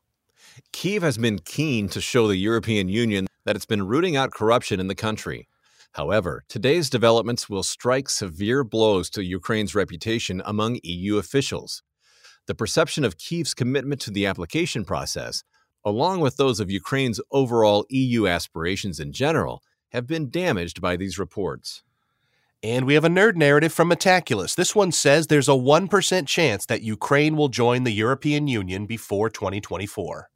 Kiev 0.73 1.03
has 1.03 1.19
been 1.19 1.39
keen 1.39 1.89
to 1.89 2.01
show 2.01 2.27
the 2.27 2.37
European 2.37 2.89
Union 2.89 3.27
that 3.45 3.57
it's 3.57 3.67
been 3.67 3.87
rooting 3.87 4.17
out 4.17 4.33
corruption 4.33 4.81
in 4.81 4.89
the 4.89 4.95
country. 4.95 5.49
However, 5.93 6.45
today's 6.49 6.89
developments 6.89 7.51
will 7.51 7.63
strike 7.63 8.09
severe 8.09 8.65
blows 8.65 9.11
to 9.11 9.23
Ukraine's 9.23 9.75
reputation 9.75 10.41
among 10.45 10.81
EU 10.83 11.19
officials. 11.19 11.83
The 12.47 12.55
perception 12.55 13.05
of 13.05 13.19
Kiev's 13.19 13.55
commitment 13.55 14.01
to 14.03 14.11
the 14.11 14.27
application 14.27 14.85
process, 14.85 15.45
along 15.85 16.21
with 16.21 16.37
those 16.37 16.61
of 16.61 16.71
Ukraine's 16.71 17.21
overall 17.31 17.85
EU 17.91 18.27
aspirations 18.27 18.99
in 18.99 19.13
general, 19.13 19.63
have 19.91 20.07
been 20.07 20.31
damaged 20.31 20.81
by 20.81 20.97
these 20.97 21.19
reports. 21.19 21.83
And 22.63 22.87
we 22.87 22.95
have 22.95 23.05
a 23.05 23.09
nerd 23.09 23.37
narrative 23.37 23.73
from 23.73 23.91
Metaculus. 23.91 24.55
This 24.55 24.75
one 24.75 24.93
says 24.93 25.27
there's 25.27 25.49
a 25.49 25.53
1% 25.53 26.27
chance 26.27 26.65
that 26.67 26.83
Ukraine 26.83 27.37
will 27.37 27.49
join 27.49 27.83
the 27.83 27.91
European 27.91 28.47
Union 28.47 28.87
before 28.87 29.29
2024. 29.29 30.29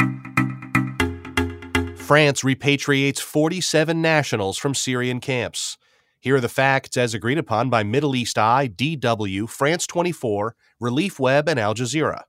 France 2.06 2.44
repatriates 2.44 3.20
47 3.20 4.00
nationals 4.00 4.58
from 4.58 4.76
Syrian 4.76 5.18
camps. 5.18 5.76
Here 6.20 6.36
are 6.36 6.40
the 6.40 6.48
facts 6.48 6.96
as 6.96 7.14
agreed 7.14 7.36
upon 7.36 7.68
by 7.68 7.82
Middle 7.82 8.14
East 8.14 8.38
Eye, 8.38 8.68
DW, 8.68 9.48
France 9.48 9.88
24, 9.88 10.54
Relief 10.78 11.18
Web, 11.18 11.48
and 11.48 11.58
Al 11.58 11.74
Jazeera. 11.74 12.22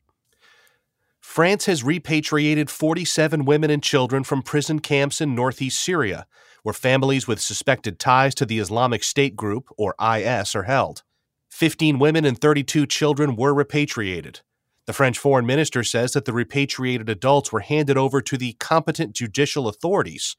France 1.19 1.67
has 1.67 1.83
repatriated 1.83 2.71
47 2.71 3.45
women 3.45 3.69
and 3.69 3.83
children 3.83 4.23
from 4.23 4.41
prison 4.41 4.79
camps 4.79 5.21
in 5.21 5.35
northeast 5.35 5.79
Syria, 5.79 6.25
where 6.63 6.73
families 6.73 7.27
with 7.27 7.39
suspected 7.39 7.99
ties 7.99 8.33
to 8.33 8.47
the 8.47 8.57
Islamic 8.57 9.03
State 9.03 9.35
group, 9.35 9.69
or 9.77 9.93
IS, 10.01 10.55
are 10.55 10.63
held. 10.63 11.03
15 11.49 11.99
women 11.99 12.25
and 12.25 12.41
32 12.41 12.87
children 12.87 13.35
were 13.35 13.53
repatriated. 13.53 14.41
The 14.87 14.93
French 14.93 15.19
foreign 15.19 15.45
minister 15.45 15.83
says 15.83 16.13
that 16.13 16.23
the 16.23 16.31
repatriated 16.31 17.09
adults 17.09 17.51
were 17.51 17.59
handed 17.59 17.97
over 17.97 18.21
to 18.21 18.37
the 18.37 18.53
competent 18.53 19.13
judicial 19.13 19.67
authorities 19.67 20.37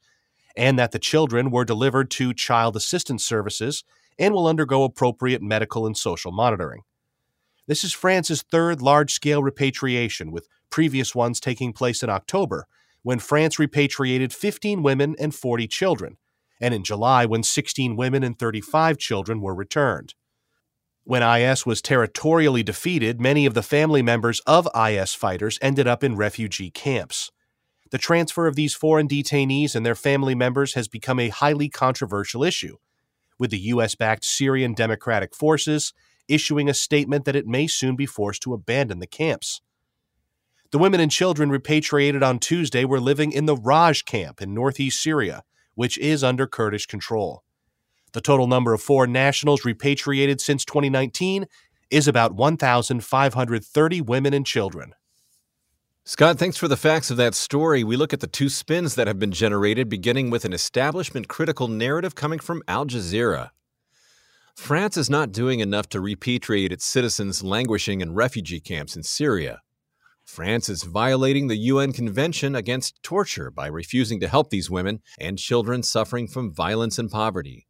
and 0.57 0.77
that 0.77 0.91
the 0.91 0.97
children 0.97 1.51
were 1.51 1.63
delivered 1.63 2.09
to 2.11 2.33
child 2.33 2.75
assistance 2.75 3.23
services 3.23 3.83
and 4.17 4.33
will 4.33 4.47
undergo 4.47 4.83
appropriate 4.83 5.43
medical 5.43 5.85
and 5.85 5.95
social 5.95 6.31
monitoring. 6.31 6.81
This 7.67 7.83
is 7.83 7.93
France's 7.93 8.41
third 8.41 8.81
large 8.81 9.13
scale 9.13 9.43
repatriation, 9.43 10.31
with 10.31 10.47
previous 10.71 11.13
ones 11.13 11.39
taking 11.39 11.71
place 11.71 12.01
in 12.01 12.09
October, 12.09 12.65
when 13.03 13.19
France 13.19 13.59
repatriated 13.59 14.33
15 14.33 14.81
women 14.81 15.15
and 15.19 15.33
40 15.35 15.67
children, 15.67 16.17
and 16.59 16.73
in 16.73 16.83
July, 16.83 17.27
when 17.27 17.43
16 17.43 17.95
women 17.95 18.23
and 18.23 18.39
35 18.39 18.97
children 18.97 19.41
were 19.41 19.53
returned. 19.53 20.15
When 21.03 21.23
IS 21.23 21.65
was 21.65 21.81
territorially 21.81 22.63
defeated, 22.63 23.19
many 23.19 23.45
of 23.45 23.53
the 23.53 23.63
family 23.63 24.01
members 24.01 24.41
of 24.41 24.67
IS 24.75 25.13
fighters 25.13 25.57
ended 25.61 25.87
up 25.87 26.03
in 26.03 26.15
refugee 26.15 26.69
camps. 26.69 27.31
The 27.91 27.97
transfer 27.97 28.45
of 28.45 28.55
these 28.55 28.75
foreign 28.75 29.07
detainees 29.07 29.75
and 29.75 29.85
their 29.85 29.95
family 29.95 30.35
members 30.35 30.75
has 30.75 30.87
become 30.87 31.19
a 31.19 31.29
highly 31.29 31.69
controversial 31.69 32.43
issue, 32.43 32.77
with 33.39 33.49
the 33.49 33.59
U.S. 33.59 33.95
backed 33.95 34.25
Syrian 34.25 34.73
Democratic 34.73 35.33
Forces 35.33 35.93
issuing 36.27 36.69
a 36.69 36.73
statement 36.73 37.25
that 37.25 37.35
it 37.35 37.47
may 37.47 37.65
soon 37.65 37.95
be 37.95 38.05
forced 38.05 38.43
to 38.43 38.53
abandon 38.53 38.99
the 38.99 39.07
camps. 39.07 39.61
The 40.71 40.77
women 40.77 40.99
and 40.99 41.11
children 41.11 41.49
repatriated 41.49 42.21
on 42.21 42.37
Tuesday 42.37 42.85
were 42.85 42.99
living 42.99 43.31
in 43.31 43.47
the 43.47 43.55
Roj 43.55 44.05
camp 44.05 44.39
in 44.39 44.53
northeast 44.53 45.01
Syria, 45.01 45.43
which 45.73 45.97
is 45.97 46.23
under 46.23 46.45
Kurdish 46.45 46.85
control. 46.85 47.43
The 48.13 48.21
total 48.21 48.47
number 48.47 48.73
of 48.73 48.81
foreign 48.81 49.11
nationals 49.11 49.65
repatriated 49.65 50.41
since 50.41 50.65
2019 50.65 51.45
is 51.89 52.07
about 52.07 52.33
1,530 52.33 54.01
women 54.01 54.33
and 54.33 54.45
children. 54.45 54.93
Scott, 56.05 56.39
thanks 56.39 56.57
for 56.57 56.67
the 56.67 56.77
facts 56.77 57.11
of 57.11 57.17
that 57.17 57.35
story. 57.35 57.83
We 57.83 57.95
look 57.95 58.13
at 58.13 58.19
the 58.19 58.27
two 58.27 58.49
spins 58.49 58.95
that 58.95 59.07
have 59.07 59.19
been 59.19 59.31
generated, 59.31 59.89
beginning 59.89 60.31
with 60.31 60.43
an 60.43 60.53
establishment 60.53 61.27
critical 61.27 61.67
narrative 61.67 62.15
coming 62.15 62.39
from 62.39 62.63
Al 62.67 62.85
Jazeera. 62.85 63.51
France 64.55 64.97
is 64.97 65.09
not 65.09 65.31
doing 65.31 65.59
enough 65.59 65.87
to 65.89 66.01
repatriate 66.01 66.71
its 66.71 66.83
citizens 66.83 67.43
languishing 67.43 68.01
in 68.01 68.15
refugee 68.15 68.59
camps 68.59 68.95
in 68.95 69.03
Syria. 69.03 69.61
France 70.25 70.67
is 70.67 70.83
violating 70.83 71.47
the 71.47 71.57
UN 71.57 71.93
Convention 71.93 72.55
against 72.55 73.01
Torture 73.01 73.49
by 73.51 73.67
refusing 73.67 74.19
to 74.19 74.27
help 74.27 74.49
these 74.49 74.69
women 74.69 74.99
and 75.19 75.39
children 75.39 75.81
suffering 75.81 76.27
from 76.27 76.51
violence 76.51 76.99
and 76.99 77.09
poverty. 77.09 77.68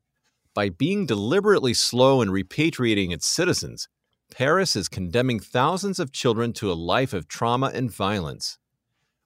By 0.59 0.67
being 0.67 1.05
deliberately 1.05 1.73
slow 1.73 2.21
in 2.21 2.31
repatriating 2.31 3.13
its 3.13 3.25
citizens, 3.25 3.87
Paris 4.29 4.75
is 4.75 4.89
condemning 4.89 5.39
thousands 5.39 6.01
of 6.01 6.11
children 6.11 6.51
to 6.51 6.69
a 6.69 6.73
life 6.73 7.13
of 7.13 7.29
trauma 7.29 7.71
and 7.73 7.89
violence, 7.89 8.57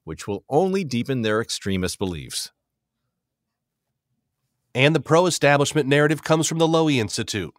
which 0.03 0.27
will 0.27 0.45
only 0.47 0.83
deepen 0.83 1.23
their 1.23 1.41
extremist 1.41 1.97
beliefs. 1.97 2.51
And 4.75 4.95
the 4.95 4.99
pro 4.99 5.25
establishment 5.25 5.89
narrative 5.89 6.23
comes 6.23 6.47
from 6.47 6.59
the 6.59 6.67
Lowy 6.67 6.97
Institute. 6.97 7.55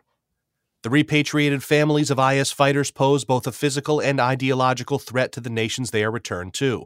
The 0.85 0.91
repatriated 0.91 1.65
families 1.65 2.13
of 2.13 2.21
IS 2.21 2.53
fighters 2.53 2.93
pose 2.93 3.25
both 3.25 3.45
a 3.45 3.51
physical 3.51 3.99
and 3.99 4.21
ideological 4.21 5.01
threat 5.01 5.33
to 5.33 5.41
the 5.41 5.51
nations 5.51 5.91
they 5.91 6.05
are 6.05 6.13
returned 6.13 6.55
to. 6.55 6.85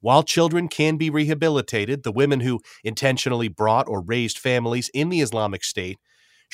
While 0.00 0.22
children 0.22 0.68
can 0.68 0.96
be 0.98 1.10
rehabilitated, 1.10 2.04
the 2.04 2.12
women 2.12 2.38
who 2.38 2.60
intentionally 2.84 3.48
brought 3.48 3.88
or 3.88 4.00
raised 4.00 4.38
families 4.38 4.88
in 4.94 5.08
the 5.08 5.20
Islamic 5.20 5.64
State 5.64 5.98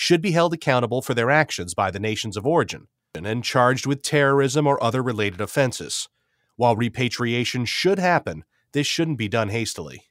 should 0.00 0.23
be 0.23 0.31
held 0.31 0.55
accountable 0.55 1.02
for 1.02 1.12
their 1.12 1.28
actions 1.28 1.75
by 1.75 1.90
the 1.90 1.99
nations 1.99 2.37
of 2.37 2.47
origin 2.47 2.87
and 3.17 3.43
charged 3.43 3.85
with 3.85 4.00
terrorism 4.00 4.64
or 4.64 4.81
other 4.81 5.02
related 5.02 5.40
offenses. 5.40 6.09
While 6.55 6.76
repatriation 6.76 7.64
should 7.64 7.99
happen, 7.99 8.45
this 8.71 8.87
shouldn't 8.87 9.19
be 9.19 9.26
done 9.26 9.49
hastily. 9.49 10.05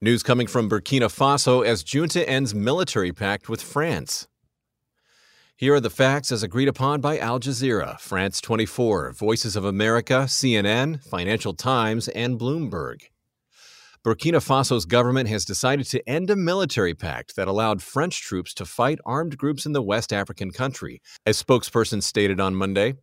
News 0.00 0.22
coming 0.22 0.46
from 0.46 0.70
Burkina 0.70 1.10
Faso 1.10 1.66
as 1.66 1.82
junta 1.82 2.28
ends 2.28 2.54
military 2.54 3.10
pact 3.10 3.48
with 3.48 3.60
France. 3.60 4.28
Here 5.56 5.74
are 5.74 5.80
the 5.80 5.90
facts 5.90 6.30
as 6.30 6.44
agreed 6.44 6.68
upon 6.68 7.00
by 7.00 7.18
Al 7.18 7.40
Jazeera, 7.40 7.98
France 7.98 8.40
24, 8.40 9.10
Voices 9.10 9.56
of 9.56 9.64
America, 9.64 10.26
CNN, 10.28 11.02
Financial 11.02 11.54
Times, 11.54 12.06
and 12.06 12.38
Bloomberg. 12.38 13.08
Burkina 14.04 14.42
Faso's 14.42 14.84
government 14.84 15.28
has 15.28 15.44
decided 15.44 15.86
to 15.86 16.08
end 16.08 16.28
a 16.28 16.34
military 16.34 16.92
pact 16.92 17.36
that 17.36 17.46
allowed 17.46 17.80
French 17.80 18.20
troops 18.20 18.52
to 18.54 18.64
fight 18.64 18.98
armed 19.06 19.38
groups 19.38 19.64
in 19.64 19.74
the 19.74 19.82
West 19.82 20.12
African 20.12 20.50
country, 20.50 21.00
a 21.24 21.30
spokesperson 21.30 22.02
stated 22.02 22.40
on 22.40 22.56
Monday. 22.56 22.94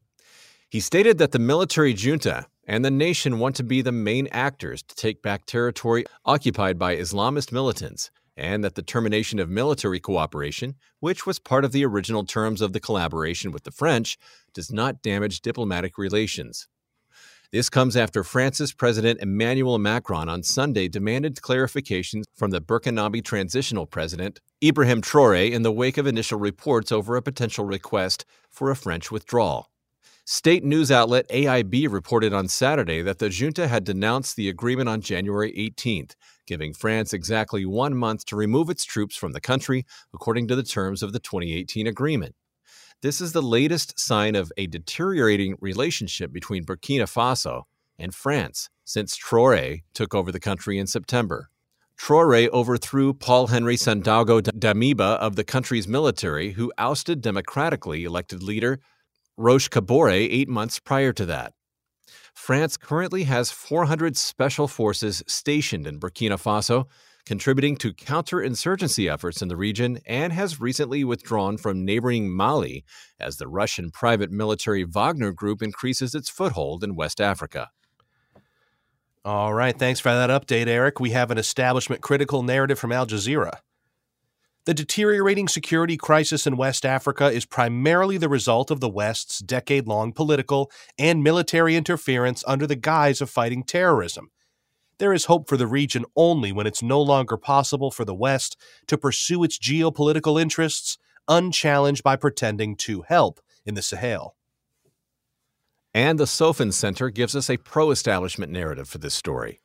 He 0.68 0.82
stated 0.82 1.18
that 1.18 1.32
the 1.32 1.40
military 1.40 1.94
junta 1.94 2.48
and 2.68 2.84
the 2.84 2.92
nation 2.92 3.40
want 3.40 3.56
to 3.56 3.64
be 3.64 3.82
the 3.82 3.94
main 3.94 4.28
actors 4.34 4.84
to 4.84 4.96
take 4.96 5.22
back 5.22 5.46
territory 5.46 6.04
occupied 6.26 6.78
by 6.78 6.98
Islamist 6.98 7.54
militants 7.54 8.12
and 8.36 8.62
that 8.66 8.76
the 8.76 8.82
termination 8.82 9.40
of 9.40 9.50
military 9.50 10.02
cooperation, 10.02 10.76
which 11.00 11.26
was 11.26 11.40
part 11.40 11.64
of 11.64 11.72
the 11.72 11.86
original 11.86 12.26
terms 12.26 12.60
of 12.60 12.74
the 12.74 12.80
collaboration 12.82 13.54
with 13.54 13.64
the 13.64 13.72
French, 13.72 14.18
does 14.54 14.70
not 14.70 15.02
damage 15.02 15.40
diplomatic 15.40 15.98
relations. 15.98 16.68
This 17.52 17.68
comes 17.68 17.98
after 17.98 18.24
France's 18.24 18.74
President 18.74 19.22
Emmanuel 19.22 19.80
Macron 19.80 20.30
on 20.30 20.44
Sunday 20.44 20.88
demanded 20.88 21.38
clarifications 21.38 22.26
from 22.36 22.52
the 22.52 22.62
Burkinabe 22.62 23.26
transitional 23.26 23.88
president, 23.88 24.40
Ibrahim 24.64 25.02
Traore, 25.02 25.52
in 25.52 25.64
the 25.64 25.72
wake 25.72 25.98
of 25.98 26.06
initial 26.06 26.38
reports 26.38 26.92
over 26.92 27.16
a 27.16 27.24
potential 27.24 27.66
request 27.66 28.24
for 28.52 28.70
a 28.70 28.76
French 28.76 29.10
withdrawal. 29.10 29.72
State 30.26 30.64
news 30.64 30.92
outlet 30.92 31.28
AIB 31.30 31.92
reported 31.92 32.34
on 32.34 32.48
Saturday 32.48 33.02
that 33.02 33.18
the 33.18 33.32
junta 33.32 33.68
had 33.68 33.84
denounced 33.84 34.36
the 34.36 34.48
agreement 34.48 34.88
on 34.88 35.02
January 35.02 35.52
18th, 35.54 36.14
giving 36.46 36.72
France 36.72 37.14
exactly 37.14 37.66
one 37.66 37.96
month 37.96 38.26
to 38.26 38.36
remove 38.36 38.70
its 38.70 38.86
troops 38.86 39.16
from 39.16 39.32
the 39.32 39.42
country, 39.42 39.88
according 40.14 40.48
to 40.50 40.56
the 40.56 40.62
terms 40.62 41.02
of 41.02 41.14
the 41.14 41.20
2018 41.20 41.88
agreement. 41.88 42.36
This 43.02 43.22
is 43.22 43.32
the 43.32 43.42
latest 43.42 43.98
sign 43.98 44.36
of 44.36 44.52
a 44.58 44.68
deteriorating 44.68 45.56
relationship 45.62 46.34
between 46.34 46.66
Burkina 46.66 47.04
Faso 47.04 47.64
and 47.98 48.14
France 48.14 48.70
since 48.84 49.18
Traore 49.18 49.84
took 49.94 50.14
over 50.14 50.34
the 50.34 50.40
country 50.42 50.78
in 50.78 50.86
September. 50.86 51.50
Traore 51.98 52.50
overthrew 52.50 53.14
Paul 53.14 53.48
Henry 53.48 53.78
Sandago 53.78 54.42
Damiba 54.42 55.16
of 55.18 55.38
the 55.38 55.46
country's 55.46 55.88
military, 55.88 56.52
who 56.52 56.74
ousted 56.78 57.22
democratically 57.22 58.04
elected 58.04 58.44
leader 58.44 58.82
Roch 59.38 59.70
Kabore 59.70 60.12
eight 60.30 60.50
months 60.50 60.82
prior 60.82 61.14
to 61.14 61.26
that. 61.26 61.54
France 62.34 62.76
currently 62.76 63.24
has 63.24 63.50
400 63.50 64.18
special 64.18 64.68
forces 64.68 65.24
stationed 65.26 65.88
in 65.88 66.02
Burkina 66.02 66.38
Faso, 66.38 66.88
contributing 67.30 67.78
to 67.78 67.94
counterinsurgency 67.94 69.08
efforts 69.08 69.40
in 69.40 69.50
the 69.50 69.56
region, 69.56 70.00
and 70.08 70.34
has 70.34 70.60
recently 70.60 71.04
withdrawn 71.04 71.60
from 71.60 71.86
neighboring 71.86 72.28
Mali 72.28 72.84
as 73.20 73.38
the 73.38 73.48
Russian 73.48 73.92
private 73.92 74.32
military 74.32 74.84
Wagner 74.84 75.32
Group 75.32 75.62
increases 75.62 76.16
its 76.16 76.28
foothold 76.28 76.84
in 76.84 76.96
West 76.96 77.22
Africa. 77.22 77.70
All 79.24 79.54
right, 79.54 79.78
thanks 79.78 80.00
for 80.00 80.10
that 80.10 80.32
update, 80.32 80.66
Eric. 80.66 81.00
We 81.00 81.12
have 81.12 81.30
an 81.30 81.38
establishment 81.38 82.02
critical 82.02 82.42
narrative 82.42 82.80
from 82.80 82.92
Al 82.92 83.06
Jazeera. 83.06 83.60
The 84.66 84.74
deteriorating 84.74 85.48
security 85.48 85.98
crisis 85.98 86.48
in 86.48 86.58
West 86.58 86.84
Africa 86.84 87.28
is 87.28 87.46
primarily 87.46 88.18
the 88.18 88.28
result 88.28 88.72
of 88.72 88.80
the 88.80 88.90
West's 88.90 89.38
decade 89.38 89.88
long 89.88 90.14
political 90.14 90.72
and 90.98 91.22
military 91.22 91.76
interference 91.76 92.44
under 92.48 92.66
the 92.66 92.76
guise 92.76 93.22
of 93.22 93.30
fighting 93.30 93.62
terrorism. 93.62 94.32
There 95.00 95.14
is 95.14 95.26
hope 95.26 95.48
for 95.48 95.56
the 95.56 95.66
region 95.66 96.04
only 96.16 96.52
when 96.52 96.68
it's 96.68 96.84
no 96.84 97.02
longer 97.02 97.38
possible 97.38 97.90
for 97.90 98.04
the 98.04 98.14
West 98.14 98.58
to 98.88 98.98
pursue 98.98 99.44
its 99.46 99.58
geopolitical 99.58 100.40
interests 100.40 100.98
unchallenged 101.30 102.04
by 102.04 102.18
pretending 102.18 102.76
to 102.76 103.04
help 103.04 103.40
in 103.66 103.76
the 103.76 103.82
Sahel. 103.82 104.36
And 105.94 106.20
the 106.20 106.26
Soufan 106.26 106.74
Center 106.74 107.10
gives 107.10 107.34
us 107.34 107.50
a 107.50 107.58
pro 107.58 107.92
establishment 107.92 108.52
narrative 108.52 108.90
for 108.90 108.98
this 108.98 109.14
story. 109.16 109.62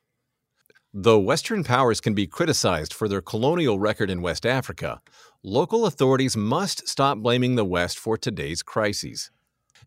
Though 0.92 1.18
Western 1.18 1.64
powers 1.64 2.00
can 2.00 2.14
be 2.14 2.28
criticized 2.28 2.94
for 2.94 3.08
their 3.08 3.20
colonial 3.20 3.80
record 3.80 4.10
in 4.10 4.22
West 4.22 4.46
Africa, 4.46 5.02
local 5.42 5.84
authorities 5.84 6.36
must 6.36 6.86
stop 6.86 7.18
blaming 7.18 7.56
the 7.56 7.64
West 7.64 7.98
for 7.98 8.16
today's 8.16 8.62
crises. 8.62 9.32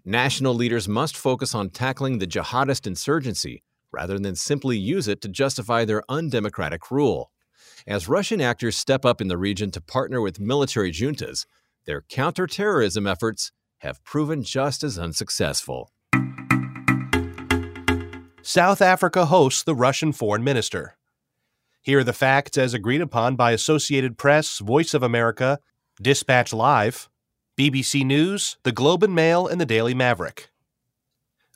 National 0.03 0.53
leaders 0.53 0.89
must 0.89 1.15
focus 1.15 1.55
on 1.55 1.69
tackling 1.69 2.17
the 2.17 2.27
jihadist 2.27 2.85
insurgency 2.85 3.63
rather 3.91 4.19
than 4.19 4.35
simply 4.35 4.77
use 4.77 5.07
it 5.07 5.21
to 5.21 5.27
justify 5.27 5.85
their 5.85 6.03
undemocratic 6.09 6.91
rule. 6.91 7.31
As 7.85 8.09
Russian 8.09 8.41
actors 8.41 8.75
step 8.75 9.05
up 9.05 9.21
in 9.21 9.27
the 9.27 9.37
region 9.37 9.71
to 9.71 9.81
partner 9.81 10.21
with 10.21 10.39
military 10.39 10.91
juntas, 10.91 11.45
their 11.85 12.01
counterterrorism 12.01 13.07
efforts 13.07 13.51
have 13.79 14.03
proven 14.03 14.43
just 14.43 14.83
as 14.83 14.97
unsuccessful. 14.97 15.91
South 18.41 18.81
Africa 18.81 19.25
hosts 19.25 19.63
the 19.63 19.75
Russian 19.75 20.11
foreign 20.11 20.43
minister. 20.43 20.97
Here 21.81 21.99
are 21.99 22.03
the 22.03 22.13
facts 22.13 22.57
as 22.57 22.73
agreed 22.73 23.01
upon 23.01 23.35
by 23.35 23.51
Associated 23.51 24.17
Press, 24.17 24.59
Voice 24.59 24.93
of 24.93 25.03
America, 25.03 25.59
Dispatch 26.01 26.53
Live, 26.53 27.09
BBC 27.57 28.05
News, 28.05 28.57
The 28.63 28.71
Globe 28.71 29.03
and 29.03 29.15
Mail, 29.15 29.47
and 29.47 29.59
the 29.59 29.65
Daily 29.65 29.93
Maverick. 29.93 30.49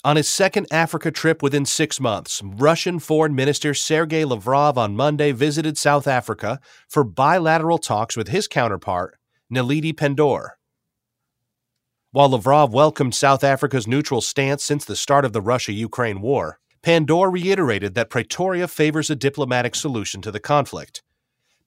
On 0.03 0.15
his 0.15 0.27
second 0.27 0.65
Africa 0.71 1.11
trip 1.11 1.43
within 1.43 1.63
six 1.63 1.99
months, 1.99 2.41
Russian 2.43 2.97
Foreign 2.97 3.35
Minister 3.35 3.75
Sergei 3.75 4.25
Lavrov 4.25 4.75
on 4.75 4.95
Monday 4.95 5.31
visited 5.31 5.77
South 5.77 6.07
Africa 6.07 6.59
for 6.89 7.03
bilateral 7.03 7.77
talks 7.77 8.17
with 8.17 8.29
his 8.29 8.47
counterpart, 8.47 9.15
Naledi 9.53 9.93
Pandor. 9.93 10.49
While 12.09 12.29
Lavrov 12.29 12.73
welcomed 12.73 13.13
South 13.13 13.43
Africa's 13.43 13.85
neutral 13.85 14.21
stance 14.21 14.63
since 14.63 14.85
the 14.85 14.95
start 14.95 15.23
of 15.23 15.33
the 15.33 15.41
Russia 15.41 15.71
Ukraine 15.71 16.19
war, 16.19 16.59
Pandor 16.81 17.31
reiterated 17.31 17.93
that 17.93 18.09
Pretoria 18.09 18.67
favors 18.67 19.11
a 19.11 19.15
diplomatic 19.15 19.75
solution 19.75 20.19
to 20.23 20.31
the 20.31 20.39
conflict. 20.39 21.03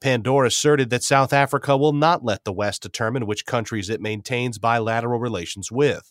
Pandor 0.01 0.45
asserted 0.45 0.91
that 0.91 1.05
South 1.05 1.33
Africa 1.33 1.77
will 1.77 1.93
not 1.93 2.25
let 2.25 2.43
the 2.43 2.53
West 2.53 2.83
determine 2.83 3.27
which 3.27 3.47
countries 3.47 3.89
it 3.89 4.01
maintains 4.01 4.59
bilateral 4.59 5.21
relations 5.21 5.71
with. 5.71 6.11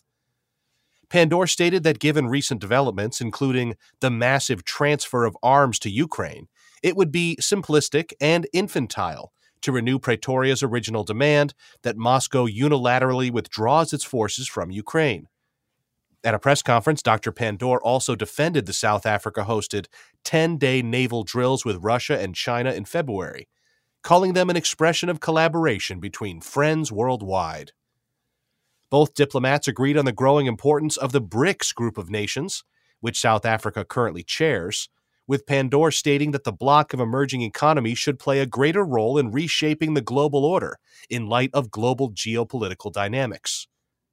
Pandor 1.14 1.48
stated 1.48 1.84
that 1.84 2.00
given 2.00 2.26
recent 2.26 2.60
developments, 2.60 3.20
including 3.20 3.76
the 4.00 4.10
massive 4.10 4.64
transfer 4.64 5.24
of 5.24 5.36
arms 5.44 5.78
to 5.78 5.88
Ukraine, 5.88 6.48
it 6.82 6.96
would 6.96 7.12
be 7.12 7.38
simplistic 7.40 8.12
and 8.20 8.48
infantile 8.52 9.32
to 9.62 9.70
renew 9.70 10.00
Pretoria's 10.00 10.60
original 10.60 11.04
demand 11.04 11.54
that 11.84 11.96
Moscow 11.96 12.48
unilaterally 12.48 13.30
withdraws 13.30 13.92
its 13.92 14.02
forces 14.02 14.48
from 14.48 14.72
Ukraine. 14.72 15.28
At 16.24 16.34
a 16.34 16.40
press 16.40 16.62
conference, 16.62 17.00
Dr. 17.00 17.30
Pandor 17.30 17.78
also 17.84 18.16
defended 18.16 18.66
the 18.66 18.72
South 18.72 19.06
Africa 19.06 19.44
hosted 19.44 19.86
10 20.24 20.58
day 20.58 20.82
naval 20.82 21.22
drills 21.22 21.64
with 21.64 21.84
Russia 21.84 22.18
and 22.20 22.34
China 22.34 22.72
in 22.72 22.86
February, 22.86 23.46
calling 24.02 24.32
them 24.32 24.50
an 24.50 24.56
expression 24.56 25.08
of 25.08 25.20
collaboration 25.20 26.00
between 26.00 26.40
friends 26.40 26.90
worldwide. 26.90 27.70
Both 28.94 29.14
diplomats 29.14 29.66
agreed 29.66 29.96
on 29.96 30.04
the 30.04 30.12
growing 30.12 30.46
importance 30.46 30.96
of 30.96 31.10
the 31.10 31.20
BRICS 31.20 31.74
group 31.74 31.98
of 31.98 32.10
nations, 32.10 32.62
which 33.00 33.20
South 33.20 33.44
Africa 33.44 33.84
currently 33.84 34.22
chairs, 34.22 34.88
with 35.26 35.46
Pandor 35.46 35.92
stating 35.92 36.30
that 36.30 36.44
the 36.44 36.52
bloc 36.52 36.94
of 36.94 37.00
emerging 37.00 37.42
economies 37.42 37.98
should 37.98 38.20
play 38.20 38.38
a 38.38 38.46
greater 38.46 38.84
role 38.84 39.18
in 39.18 39.32
reshaping 39.32 39.94
the 39.94 40.00
global 40.00 40.44
order 40.44 40.78
in 41.10 41.26
light 41.26 41.50
of 41.52 41.72
global 41.72 42.12
geopolitical 42.12 42.92
dynamics. 42.92 43.66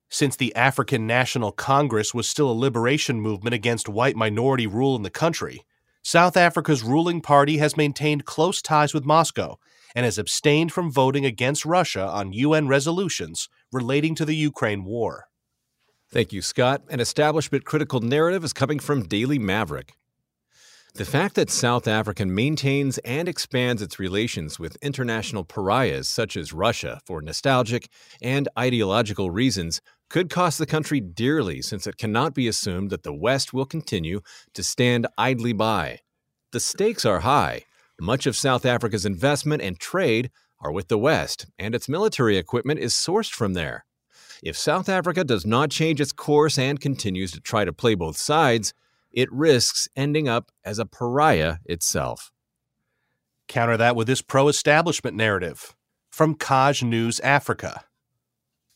Since 0.09 0.37
the 0.37 0.55
African 0.55 1.05
National 1.05 1.51
Congress 1.51 2.15
was 2.15 2.27
still 2.27 2.49
a 2.49 2.51
liberation 2.51 3.21
movement 3.21 3.53
against 3.53 3.87
white 3.87 4.15
minority 4.15 4.65
rule 4.65 4.95
in 4.95 5.03
the 5.03 5.11
country, 5.11 5.63
South 6.01 6.35
Africa's 6.35 6.81
ruling 6.81 7.21
party 7.21 7.57
has 7.57 7.77
maintained 7.77 8.25
close 8.25 8.63
ties 8.63 8.95
with 8.95 9.05
Moscow 9.05 9.59
and 9.93 10.05
has 10.05 10.17
abstained 10.17 10.71
from 10.71 10.91
voting 10.91 11.23
against 11.23 11.65
Russia 11.65 12.07
on 12.07 12.33
UN 12.33 12.67
resolutions 12.67 13.47
relating 13.71 14.15
to 14.15 14.25
the 14.25 14.35
Ukraine 14.35 14.83
war. 14.83 15.25
Thank 16.11 16.33
you, 16.33 16.41
Scott. 16.41 16.81
An 16.89 16.99
establishment 16.99 17.63
critical 17.63 18.01
narrative 18.01 18.43
is 18.43 18.53
coming 18.53 18.79
from 18.79 19.03
Daily 19.03 19.39
Maverick. 19.39 19.93
The 20.93 21.05
fact 21.05 21.35
that 21.35 21.49
South 21.49 21.87
Africa 21.87 22.25
maintains 22.25 22.97
and 22.99 23.29
expands 23.29 23.81
its 23.81 23.97
relations 23.97 24.59
with 24.59 24.75
international 24.81 25.45
pariahs 25.45 26.09
such 26.09 26.35
as 26.35 26.51
Russia 26.51 26.99
for 27.05 27.21
nostalgic 27.21 27.87
and 28.21 28.49
ideological 28.59 29.31
reasons 29.31 29.79
could 30.09 30.29
cost 30.29 30.57
the 30.57 30.65
country 30.65 30.99
dearly 30.99 31.61
since 31.61 31.87
it 31.87 31.97
cannot 31.97 32.35
be 32.35 32.45
assumed 32.45 32.89
that 32.89 33.03
the 33.03 33.13
West 33.13 33.53
will 33.53 33.65
continue 33.65 34.19
to 34.53 34.63
stand 34.63 35.07
idly 35.17 35.53
by. 35.53 35.99
The 36.51 36.59
stakes 36.59 37.05
are 37.05 37.21
high. 37.21 37.63
Much 38.01 38.25
of 38.25 38.35
South 38.35 38.65
Africa's 38.65 39.05
investment 39.05 39.61
and 39.61 39.79
trade 39.79 40.29
are 40.61 40.71
with 40.71 40.87
the 40.87 40.97
West, 40.97 41.47
and 41.59 41.75
its 41.75 41.89
military 41.89 42.37
equipment 42.37 42.79
is 42.79 42.93
sourced 42.93 43.31
from 43.31 43.53
there. 43.53 43.85
If 44.43 44.57
South 44.57 44.87
Africa 44.87 45.23
does 45.23 45.45
not 45.45 45.71
change 45.71 45.99
its 45.99 46.11
course 46.11 46.57
and 46.57 46.79
continues 46.79 47.31
to 47.33 47.41
try 47.41 47.65
to 47.65 47.73
play 47.73 47.95
both 47.95 48.17
sides, 48.17 48.73
it 49.11 49.31
risks 49.31 49.89
ending 49.95 50.29
up 50.29 50.51
as 50.63 50.79
a 50.79 50.85
pariah 50.85 51.57
itself. 51.65 52.31
Counter 53.47 53.77
that 53.77 53.95
with 53.95 54.07
this 54.07 54.21
pro 54.21 54.47
establishment 54.47 55.17
narrative 55.17 55.75
from 56.09 56.35
CAJ 56.35 56.83
News 56.83 57.19
Africa. 57.19 57.83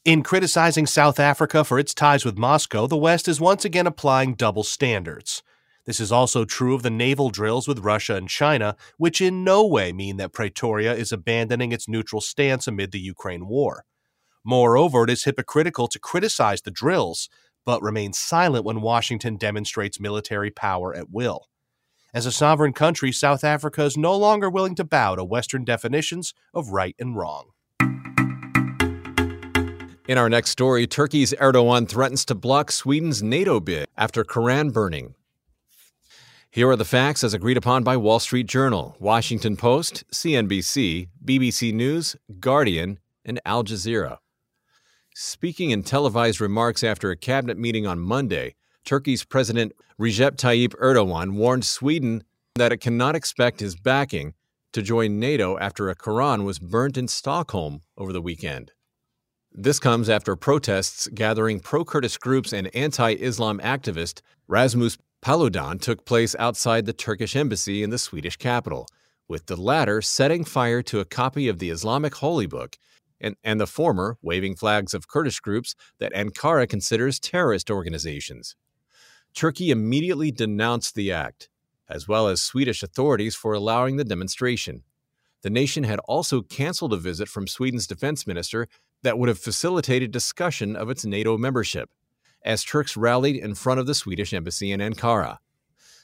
In 0.04 0.22
criticizing 0.22 0.86
South 0.86 1.20
Africa 1.20 1.64
for 1.64 1.80
its 1.80 1.94
ties 1.94 2.26
with 2.26 2.38
Moscow, 2.38 2.86
the 2.86 2.98
West 2.98 3.28
is 3.28 3.42
once 3.42 3.66
again 3.66 3.88
applying 3.88 4.36
double 4.36 4.64
standards. 4.64 5.42
This 5.86 6.00
is 6.00 6.12
also 6.12 6.46
true 6.46 6.74
of 6.74 6.84
the 6.84 6.90
naval 6.90 7.30
drills 7.30 7.68
with 7.68 7.80
Russia 7.80 8.16
and 8.16 8.28
China, 8.28 8.76
which 8.98 9.22
in 9.22 9.44
no 9.44 9.66
way 9.66 9.94
mean 9.94 10.18
that 10.18 10.34
Pretoria 10.34 10.94
is 10.94 11.12
abandoning 11.12 11.72
its 11.72 11.88
neutral 11.88 12.22
stance 12.22 12.68
amid 12.68 12.92
the 12.92 13.00
Ukraine 13.00 13.48
war. 13.48 13.86
Moreover, 14.44 15.04
it 15.04 15.10
is 15.10 15.24
hypocritical 15.24 15.88
to 15.88 16.00
criticize 16.00 16.62
the 16.62 16.72
drills 16.72 17.30
but 17.66 17.82
remain 17.82 18.14
silent 18.14 18.64
when 18.64 18.82
Washington 18.82 19.38
demonstrates 19.38 20.00
military 20.00 20.52
power 20.52 20.96
at 20.96 21.10
will. 21.10 21.48
As 22.14 22.26
a 22.26 22.32
sovereign 22.32 22.72
country, 22.72 23.12
South 23.12 23.44
Africa 23.44 23.84
is 23.84 23.98
no 23.98 24.16
longer 24.16 24.50
willing 24.50 24.76
to 24.76 24.84
bow 24.86 25.16
to 25.16 25.24
Western 25.24 25.66
definitions 25.66 26.34
of 26.54 26.70
right 26.70 26.96
and 26.98 27.18
wrong. 27.18 27.50
In 30.08 30.20
our 30.20 30.30
next 30.30 30.52
story, 30.52 30.86
Turkey's 30.86 31.34
Erdogan 31.34 31.90
threatens 31.90 32.24
to 32.26 32.36
block 32.36 32.72
Sweden's 32.72 33.24
NATO 33.24 33.60
bid 33.60 33.88
after 33.98 34.24
Koran 34.24 34.70
burning. 34.70 35.16
Here 36.56 36.70
are 36.70 36.78
the 36.78 36.86
facts 36.86 37.22
as 37.26 37.34
agreed 37.34 37.58
upon 37.58 37.84
by 37.84 37.98
Wall 37.98 38.18
Street 38.18 38.48
Journal, 38.48 38.96
Washington 38.98 39.58
Post, 39.58 40.06
CNBC, 40.14 41.10
BBC 41.22 41.74
News, 41.74 42.16
Guardian, 42.40 43.00
and 43.26 43.42
Al 43.46 43.66
Jazeera. 43.66 44.20
Speaking 45.14 45.72
in 45.72 45.84
televised 45.84 46.40
remarks 46.40 46.82
after 46.82 47.12
a 47.12 47.18
cabinet 47.18 47.58
meeting 47.58 47.86
on 47.86 48.00
Monday, 48.00 48.56
Turkey's 48.86 49.26
President 49.26 49.74
Recep 50.00 50.38
Tayyip 50.38 50.74
Erdogan 50.76 51.34
warned 51.34 51.66
Sweden 51.66 52.24
that 52.56 52.72
it 52.72 52.78
cannot 52.78 53.18
expect 53.18 53.60
his 53.60 53.76
backing 53.76 54.34
to 54.72 54.82
join 54.82 55.20
NATO 55.20 55.58
after 55.58 55.90
a 55.90 55.96
Quran 55.96 56.46
was 56.46 56.58
burnt 56.58 56.98
in 56.98 57.10
Stockholm 57.10 57.82
over 57.98 58.14
the 58.14 58.22
weekend. 58.22 58.72
This 59.52 59.78
comes 59.78 60.08
after 60.08 60.38
protests 60.38 61.10
gathering 61.14 61.60
pro 61.60 61.84
Kurdish 61.84 62.18
groups 62.18 62.54
and 62.54 62.74
anti 62.74 63.12
Islam 63.16 63.60
activist 63.60 64.22
Rasmus 64.48 64.98
Paludan 65.26 65.82
took 65.82 66.06
place 66.06 66.36
outside 66.38 66.86
the 66.86 66.94
Turkish 66.94 67.36
embassy 67.36 67.82
in 67.82 67.90
the 67.90 67.98
Swedish 67.98 68.38
capital, 68.38 68.86
with 69.28 69.48
the 69.48 69.56
latter 69.56 70.00
setting 70.00 70.44
fire 70.44 70.84
to 70.84 71.00
a 71.00 71.06
copy 71.06 71.48
of 71.48 71.58
the 71.58 71.72
Islamic 71.72 72.14
holy 72.14 72.46
book 72.46 72.78
and, 73.20 73.36
and 73.44 73.60
the 73.60 73.66
former 73.66 74.20
waving 74.22 74.56
flags 74.56 74.94
of 74.94 75.08
Kurdish 75.08 75.40
groups 75.40 75.74
that 75.98 76.14
Ankara 76.14 76.70
considers 76.70 77.20
terrorist 77.20 77.72
organizations. 77.72 78.56
Turkey 79.34 79.72
immediately 79.72 80.30
denounced 80.30 80.94
the 80.94 81.12
act, 81.12 81.50
as 81.90 82.08
well 82.08 82.28
as 82.28 82.40
Swedish 82.40 82.84
authorities 82.84 83.34
for 83.34 83.54
allowing 83.54 83.98
the 83.98 84.04
demonstration. 84.04 84.84
The 85.42 85.50
nation 85.50 85.86
had 85.86 85.98
also 86.02 86.44
canceled 86.44 86.94
a 86.94 86.98
visit 86.98 87.30
from 87.30 87.48
Sweden's 87.48 87.88
defense 87.88 88.28
minister 88.28 88.68
that 89.02 89.18
would 89.18 89.30
have 89.30 89.40
facilitated 89.40 90.12
discussion 90.12 90.76
of 90.76 90.92
its 90.92 91.04
NATO 91.04 91.36
membership, 91.36 91.90
as 92.46 92.64
Turks 92.64 92.96
rallied 92.96 93.36
in 93.36 93.56
front 93.56 93.80
of 93.80 93.88
the 93.88 93.96
Swedish 93.96 94.34
embassy 94.34 94.72
in 94.72 94.80
Ankara. 94.80 95.40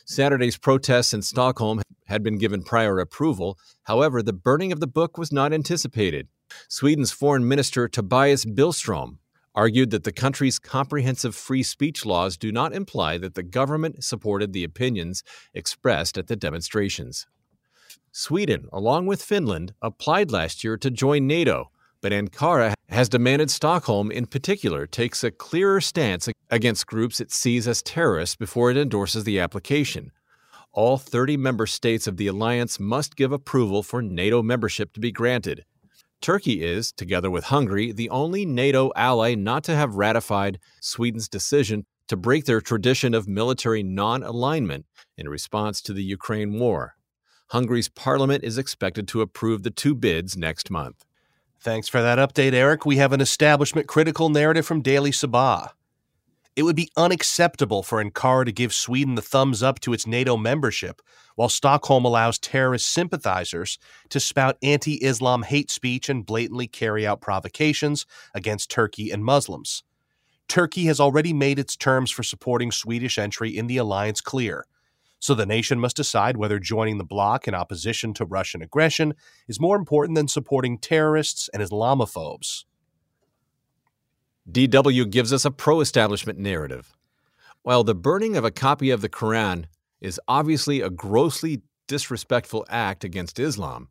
Saturday's 0.06 0.58
protests 0.58 1.14
in 1.14 1.22
Stockholm 1.22 1.82
had 2.08 2.24
been 2.24 2.38
given 2.38 2.64
prior 2.64 3.00
approval. 3.00 3.58
However, 3.84 4.22
the 4.22 4.34
burning 4.34 4.74
of 4.74 4.82
the 4.82 4.88
book 4.88 5.18
was 5.18 5.32
not 5.32 5.54
anticipated. 5.54 6.28
Sweden's 6.68 7.12
Foreign 7.12 7.48
Minister 7.48 7.88
Tobias 7.88 8.44
Billström 8.44 9.20
argued 9.54 9.92
that 9.92 10.04
the 10.04 10.12
country's 10.12 10.60
comprehensive 10.60 11.36
free 11.36 11.64
speech 11.64 12.06
laws 12.06 12.38
do 12.38 12.52
not 12.52 12.74
imply 12.74 13.18
that 13.18 13.36
the 13.36 13.44
government 13.44 14.04
supported 14.04 14.52
the 14.52 14.64
opinions 14.64 15.24
expressed 15.54 16.18
at 16.18 16.28
the 16.28 16.36
demonstrations. 16.36 17.28
Sweden, 18.12 18.68
along 18.74 19.06
with 19.06 19.24
Finland, 19.24 19.74
applied 19.82 20.32
last 20.32 20.64
year 20.64 20.78
to 20.78 20.90
join 20.90 21.28
NATO, 21.28 21.72
but 22.02 22.12
Ankara 22.12 22.74
has 22.90 23.08
demanded 23.08 23.50
Stockholm, 23.50 24.12
in 24.12 24.26
particular, 24.26 24.86
takes 24.86 25.24
a 25.24 25.32
clearer 25.32 25.80
stance 25.80 26.28
against 26.50 26.88
groups 26.88 27.22
it 27.22 27.32
sees 27.32 27.68
as 27.68 27.82
terrorists 27.82 28.36
before 28.36 28.72
it 28.72 28.78
endorses 28.78 29.24
the 29.24 29.40
application. 29.40 30.12
All 30.74 30.98
30 30.98 31.38
member 31.38 31.68
states 31.68 32.08
of 32.08 32.18
the 32.18 32.28
alliance 32.28 32.80
must 32.80 33.16
give 33.16 33.32
approval 33.32 33.84
for 33.84 34.02
NATO 34.02 34.42
membership 34.42 34.94
to 34.94 35.00
be 35.00 35.12
granted. 35.12 35.66
Turkey 36.22 36.64
is, 36.64 36.92
together 36.92 37.32
with 37.32 37.46
Hungary, 37.46 37.92
the 37.92 38.10
only 38.10 38.46
NATO 38.46 38.92
ally 38.96 39.34
not 39.36 39.64
to 39.66 39.76
have 39.76 39.96
ratified 39.96 40.60
Sweden's 40.80 41.28
decision 41.28 41.86
to 42.08 42.16
break 42.16 42.46
their 42.46 42.62
tradition 42.62 43.14
of 43.14 43.28
military 43.28 43.84
non 43.84 44.22
alignment 44.22 44.86
in 45.18 45.30
response 45.30 45.82
to 45.82 45.94
the 45.94 46.04
Ukraine 46.04 46.60
war. 46.60 46.96
Hungary's 47.48 47.90
parliament 47.90 48.44
is 48.44 48.58
expected 48.58 49.08
to 49.10 49.22
approve 49.22 49.64
the 49.64 49.72
two 49.72 49.96
bids 49.96 50.38
next 50.38 50.70
month. 50.70 51.06
Thanks 51.62 51.88
for 51.88 52.02
that 52.02 52.18
update, 52.18 52.54
Eric. 52.54 52.88
We 52.88 52.98
have 52.98 53.14
an 53.14 53.22
establishment 53.22 53.86
critical 53.88 54.30
narrative 54.30 54.66
from 54.66 54.82
Daily 54.82 55.12
Sabah. 55.12 55.70
It 56.56 56.64
would 56.64 56.76
be 56.76 56.90
unacceptable 56.98 57.84
for 57.84 58.04
Ankara 58.04 58.46
to 58.46 58.52
give 58.52 58.74
Sweden 58.74 59.14
the 59.14 59.22
thumbs 59.22 59.62
up 59.62 59.80
to 59.82 59.94
its 59.94 60.08
NATO 60.08 60.38
membership, 60.38 61.04
while 61.36 61.50
Stockholm 61.50 62.04
allows 62.04 62.40
terrorist 62.40 62.88
sympathizers 62.88 63.78
to 64.10 64.20
spout 64.20 64.58
anti 64.64 64.96
Islam 65.04 65.44
hate 65.44 65.70
speech 65.70 66.10
and 66.10 66.26
blatantly 66.26 66.66
carry 66.66 67.06
out 67.06 67.22
provocations 67.22 68.08
against 68.34 68.72
Turkey 68.72 69.12
and 69.12 69.24
Muslims. 69.24 69.84
Turkey 70.48 70.86
has 70.86 71.00
already 71.00 71.32
made 71.32 71.60
its 71.60 71.76
terms 71.78 72.10
for 72.10 72.24
supporting 72.24 72.72
Swedish 72.72 73.20
entry 73.20 73.56
in 73.56 73.68
the 73.68 73.78
alliance 73.78 74.20
clear, 74.20 74.66
so 75.22 75.36
the 75.36 75.46
nation 75.46 75.80
must 75.80 75.96
decide 75.96 76.36
whether 76.36 76.58
joining 76.58 76.98
the 76.98 77.06
bloc 77.06 77.48
in 77.48 77.54
opposition 77.54 78.12
to 78.16 78.26
Russian 78.26 78.64
aggression 78.64 79.14
is 79.48 79.60
more 79.60 79.78
important 79.78 80.16
than 80.16 80.28
supporting 80.28 80.80
terrorists 80.80 81.48
and 81.54 81.62
Islamophobes. 81.62 82.66
DW 84.52 85.12
gives 85.12 85.32
us 85.32 85.46
a 85.46 85.52
pro 85.52 85.80
establishment 85.80 86.40
narrative. 86.40 86.98
While 87.62 87.84
the 87.84 87.94
burning 87.94 88.36
of 88.36 88.44
a 88.44 88.50
copy 88.50 88.90
of 88.90 89.02
the 89.02 89.10
Quran 89.10 89.66
is 90.02 90.20
obviously 90.28 90.82
a 90.82 90.90
grossly 90.90 91.62
disrespectful 91.88 92.66
act 92.68 93.04
against 93.04 93.38
Islam, 93.38 93.90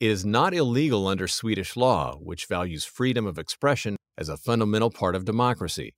it 0.00 0.10
is 0.10 0.24
not 0.24 0.54
illegal 0.54 1.06
under 1.06 1.28
Swedish 1.28 1.76
law, 1.76 2.16
which 2.16 2.46
values 2.46 2.84
freedom 2.84 3.26
of 3.26 3.38
expression 3.38 3.96
as 4.18 4.28
a 4.28 4.36
fundamental 4.36 4.90
part 4.90 5.14
of 5.14 5.24
democracy. 5.24 5.94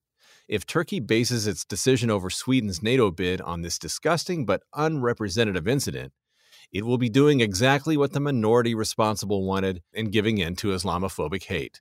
If 0.48 0.64
Turkey 0.64 1.00
bases 1.00 1.48
its 1.48 1.64
decision 1.64 2.08
over 2.08 2.30
Sweden's 2.30 2.80
NATO 2.80 3.10
bid 3.10 3.40
on 3.40 3.62
this 3.62 3.80
disgusting 3.80 4.46
but 4.46 4.62
unrepresentative 4.74 5.66
incident, 5.66 6.12
it 6.72 6.86
will 6.86 6.98
be 6.98 7.08
doing 7.08 7.40
exactly 7.40 7.96
what 7.96 8.12
the 8.12 8.20
minority 8.20 8.72
responsible 8.72 9.44
wanted 9.44 9.82
in 9.92 10.10
giving 10.10 10.38
in 10.38 10.54
to 10.56 10.68
Islamophobic 10.68 11.44
hate. 11.44 11.80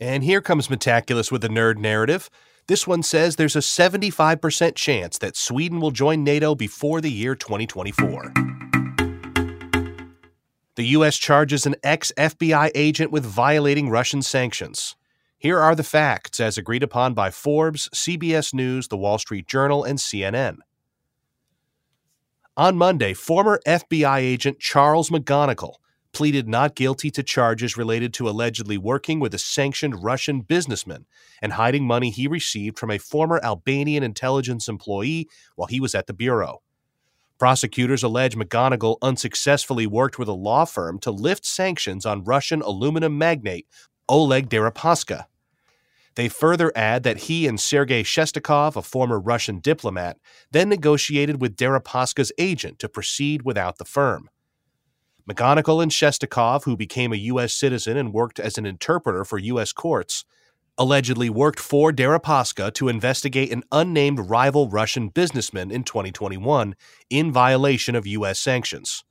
And 0.00 0.24
here 0.24 0.40
comes 0.40 0.66
Metaculus 0.66 1.30
with 1.30 1.44
a 1.44 1.48
nerd 1.48 1.76
narrative. 1.76 2.30
This 2.66 2.84
one 2.84 3.04
says 3.04 3.36
there's 3.36 3.54
a 3.54 3.60
75% 3.60 4.74
chance 4.74 5.18
that 5.18 5.36
Sweden 5.36 5.80
will 5.80 5.92
join 5.92 6.24
NATO 6.24 6.56
before 6.56 7.00
the 7.00 7.12
year 7.12 7.36
2024. 7.36 8.32
The 10.74 10.84
U.S. 10.86 11.16
charges 11.16 11.64
an 11.64 11.76
ex 11.84 12.10
FBI 12.16 12.72
agent 12.74 13.12
with 13.12 13.24
violating 13.24 13.88
Russian 13.88 14.22
sanctions. 14.22 14.96
Here 15.44 15.60
are 15.60 15.74
the 15.74 15.84
facts 15.84 16.40
as 16.40 16.56
agreed 16.56 16.82
upon 16.82 17.12
by 17.12 17.30
Forbes, 17.30 17.90
CBS 17.90 18.54
News, 18.54 18.88
The 18.88 18.96
Wall 18.96 19.18
Street 19.18 19.46
Journal, 19.46 19.84
and 19.84 19.98
CNN. 19.98 20.56
On 22.56 22.78
Monday, 22.78 23.12
former 23.12 23.60
FBI 23.66 24.20
agent 24.20 24.58
Charles 24.58 25.10
McGonigal 25.10 25.74
pleaded 26.12 26.48
not 26.48 26.74
guilty 26.74 27.10
to 27.10 27.22
charges 27.22 27.76
related 27.76 28.14
to 28.14 28.26
allegedly 28.26 28.78
working 28.78 29.20
with 29.20 29.34
a 29.34 29.38
sanctioned 29.38 30.02
Russian 30.02 30.40
businessman 30.40 31.04
and 31.42 31.52
hiding 31.52 31.86
money 31.86 32.08
he 32.08 32.26
received 32.26 32.78
from 32.78 32.90
a 32.90 32.96
former 32.96 33.38
Albanian 33.44 34.02
intelligence 34.02 34.66
employee 34.66 35.28
while 35.56 35.68
he 35.68 35.78
was 35.78 35.94
at 35.94 36.06
the 36.06 36.14
Bureau. 36.14 36.62
Prosecutors 37.38 38.02
allege 38.02 38.34
McGonigal 38.34 38.96
unsuccessfully 39.02 39.86
worked 39.86 40.18
with 40.18 40.28
a 40.28 40.32
law 40.32 40.64
firm 40.64 40.98
to 41.00 41.10
lift 41.10 41.44
sanctions 41.44 42.06
on 42.06 42.24
Russian 42.24 42.62
aluminum 42.62 43.18
magnate 43.18 43.66
Oleg 44.08 44.48
Deripaska. 44.48 45.26
They 46.14 46.28
further 46.28 46.72
add 46.76 47.02
that 47.02 47.22
he 47.22 47.46
and 47.46 47.58
Sergei 47.58 48.02
Shestakov, 48.02 48.76
a 48.76 48.82
former 48.82 49.18
Russian 49.18 49.58
diplomat, 49.58 50.18
then 50.50 50.68
negotiated 50.68 51.40
with 51.40 51.56
Deripaska's 51.56 52.32
agent 52.38 52.78
to 52.78 52.88
proceed 52.88 53.42
without 53.42 53.78
the 53.78 53.84
firm. 53.84 54.30
McGonigal 55.28 55.82
and 55.82 55.90
Shestakov, 55.90 56.64
who 56.64 56.76
became 56.76 57.12
a 57.12 57.16
U.S. 57.16 57.54
citizen 57.54 57.96
and 57.96 58.12
worked 58.12 58.38
as 58.38 58.58
an 58.58 58.66
interpreter 58.66 59.24
for 59.24 59.38
U.S. 59.38 59.72
courts, 59.72 60.24
allegedly 60.76 61.30
worked 61.30 61.60
for 61.60 61.92
Deripaska 61.92 62.72
to 62.74 62.88
investigate 62.88 63.50
an 63.50 63.62
unnamed 63.72 64.30
rival 64.30 64.68
Russian 64.68 65.08
businessman 65.08 65.70
in 65.70 65.84
2021 65.84 66.74
in 67.10 67.32
violation 67.32 67.94
of 67.94 68.06
U.S. 68.06 68.38
sanctions. 68.38 69.04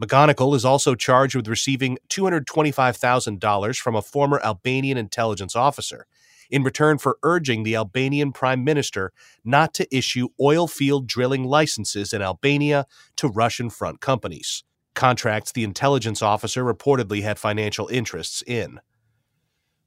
McGonigal 0.00 0.54
is 0.54 0.64
also 0.64 0.94
charged 0.94 1.34
with 1.34 1.48
receiving 1.48 1.98
$225,000 2.08 3.78
from 3.78 3.96
a 3.96 4.02
former 4.02 4.40
Albanian 4.44 4.96
intelligence 4.96 5.56
officer 5.56 6.06
in 6.50 6.62
return 6.62 6.98
for 6.98 7.18
urging 7.22 7.62
the 7.62 7.76
Albanian 7.76 8.32
prime 8.32 8.64
minister 8.64 9.12
not 9.44 9.74
to 9.74 9.96
issue 9.96 10.28
oil 10.40 10.66
field 10.66 11.06
drilling 11.06 11.44
licenses 11.44 12.12
in 12.12 12.22
Albania 12.22 12.86
to 13.16 13.28
Russian 13.28 13.70
front 13.70 14.00
companies, 14.00 14.64
contracts 14.94 15.52
the 15.52 15.64
intelligence 15.64 16.22
officer 16.22 16.64
reportedly 16.64 17.22
had 17.22 17.38
financial 17.38 17.88
interests 17.88 18.42
in. 18.46 18.80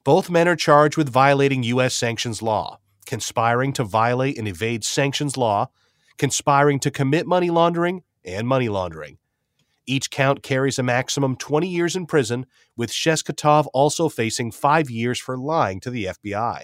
Both 0.03 0.29
men 0.29 0.47
are 0.47 0.55
charged 0.55 0.97
with 0.97 1.09
violating 1.09 1.63
U.S. 1.63 1.93
sanctions 1.93 2.41
law, 2.41 2.79
conspiring 3.05 3.71
to 3.73 3.83
violate 3.83 4.37
and 4.37 4.47
evade 4.47 4.83
sanctions 4.83 5.37
law, 5.37 5.69
conspiring 6.17 6.79
to 6.79 6.91
commit 6.91 7.27
money 7.27 7.49
laundering, 7.49 8.03
and 8.23 8.47
money 8.47 8.69
laundering. 8.69 9.17
Each 9.87 10.09
count 10.09 10.43
carries 10.43 10.77
a 10.77 10.83
maximum 10.83 11.35
20 11.35 11.67
years 11.67 11.95
in 11.95 12.05
prison, 12.05 12.45
with 12.77 12.91
Shestakov 12.91 13.67
also 13.73 14.09
facing 14.09 14.51
five 14.51 14.89
years 14.89 15.19
for 15.19 15.37
lying 15.37 15.79
to 15.81 15.89
the 15.89 16.05
FBI. 16.05 16.63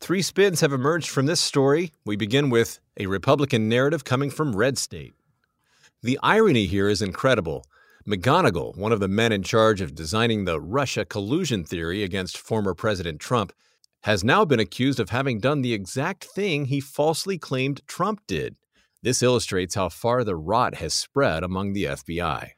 Three 0.00 0.22
spins 0.22 0.60
have 0.60 0.72
emerged 0.72 1.10
from 1.10 1.26
this 1.26 1.40
story. 1.40 1.92
We 2.04 2.16
begin 2.16 2.50
with 2.50 2.78
a 2.98 3.06
Republican 3.06 3.68
narrative 3.68 4.04
coming 4.04 4.30
from 4.30 4.54
Red 4.54 4.78
State. 4.78 5.14
The 6.02 6.18
irony 6.22 6.66
here 6.66 6.88
is 6.88 7.02
incredible. 7.02 7.64
McGonigal, 8.06 8.76
one 8.76 8.92
of 8.92 9.00
the 9.00 9.08
men 9.08 9.32
in 9.32 9.42
charge 9.42 9.80
of 9.80 9.94
designing 9.94 10.44
the 10.44 10.60
Russia 10.60 11.04
collusion 11.04 11.64
theory 11.64 12.04
against 12.04 12.38
former 12.38 12.72
President 12.72 13.20
Trump, 13.20 13.52
has 14.02 14.22
now 14.22 14.44
been 14.44 14.60
accused 14.60 15.00
of 15.00 15.10
having 15.10 15.40
done 15.40 15.62
the 15.62 15.74
exact 15.74 16.24
thing 16.24 16.66
he 16.66 16.80
falsely 16.80 17.36
claimed 17.36 17.86
Trump 17.86 18.20
did. 18.26 18.56
This 19.02 19.22
illustrates 19.22 19.74
how 19.76 19.88
far 19.88 20.24
the 20.24 20.36
rot 20.36 20.76
has 20.76 20.92
spread 20.92 21.44
among 21.44 21.72
the 21.72 21.84
FBI. 21.84 22.50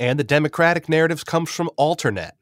And 0.00 0.18
the 0.18 0.24
Democratic 0.24 0.88
narrative 0.88 1.24
comes 1.26 1.50
from 1.50 1.70
Alternet. 1.78 2.32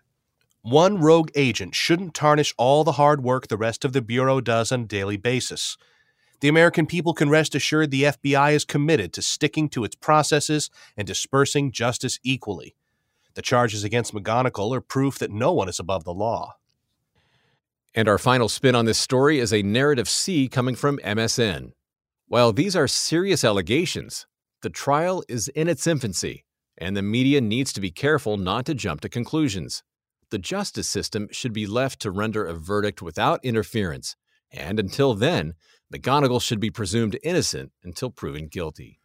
One 0.62 1.00
rogue 1.00 1.30
agent 1.34 1.74
shouldn't 1.74 2.14
tarnish 2.14 2.54
all 2.58 2.84
the 2.84 2.92
hard 2.92 3.22
work 3.22 3.48
the 3.48 3.56
rest 3.56 3.84
of 3.84 3.92
the 3.92 4.02
Bureau 4.02 4.40
does 4.40 4.72
on 4.72 4.82
a 4.82 4.86
daily 4.86 5.16
basis. 5.16 5.76
the 6.40 6.48
American 6.48 6.86
people 6.86 7.14
can 7.14 7.30
rest 7.30 7.54
assured 7.54 7.90
the 7.90 8.02
FBI 8.04 8.52
is 8.52 8.64
committed 8.64 9.12
to 9.14 9.22
sticking 9.22 9.68
to 9.70 9.84
its 9.84 9.94
processes 9.94 10.70
and 10.96 11.06
dispersing 11.06 11.72
justice 11.72 12.18
equally. 12.22 12.74
The 13.34 13.42
charges 13.42 13.84
against 13.84 14.14
McGonigal 14.14 14.74
are 14.76 14.80
proof 14.80 15.18
that 15.18 15.30
no 15.30 15.52
one 15.52 15.68
is 15.68 15.78
above 15.78 16.04
the 16.04 16.12
law. 16.14 16.56
And 17.94 18.08
our 18.08 18.18
final 18.18 18.48
spin 18.48 18.74
on 18.74 18.84
this 18.84 18.98
story 18.98 19.38
is 19.38 19.52
a 19.52 19.62
narrative 19.62 20.08
C 20.08 20.48
coming 20.48 20.74
from 20.74 20.98
MSN. 20.98 21.72
While 22.28 22.52
these 22.52 22.74
are 22.74 22.88
serious 22.88 23.44
allegations, 23.44 24.26
the 24.62 24.68
trial 24.68 25.22
is 25.28 25.46
in 25.46 25.68
its 25.68 25.86
infancy, 25.86 26.44
and 26.76 26.96
the 26.96 27.02
media 27.02 27.40
needs 27.40 27.72
to 27.74 27.80
be 27.80 27.92
careful 27.92 28.36
not 28.36 28.66
to 28.66 28.74
jump 28.74 29.00
to 29.02 29.08
conclusions. 29.08 29.84
The 30.30 30.38
justice 30.38 30.88
system 30.88 31.28
should 31.30 31.52
be 31.52 31.68
left 31.68 32.00
to 32.00 32.10
render 32.10 32.44
a 32.44 32.54
verdict 32.54 33.00
without 33.00 33.44
interference, 33.44 34.16
and 34.50 34.80
until 34.80 35.14
then, 35.14 35.54
McGonigal 35.94 36.42
should 36.42 36.58
be 36.58 36.68
presumed 36.68 37.16
innocent 37.22 37.70
until 37.84 38.10
proven 38.10 38.48
guilty. 38.48 38.98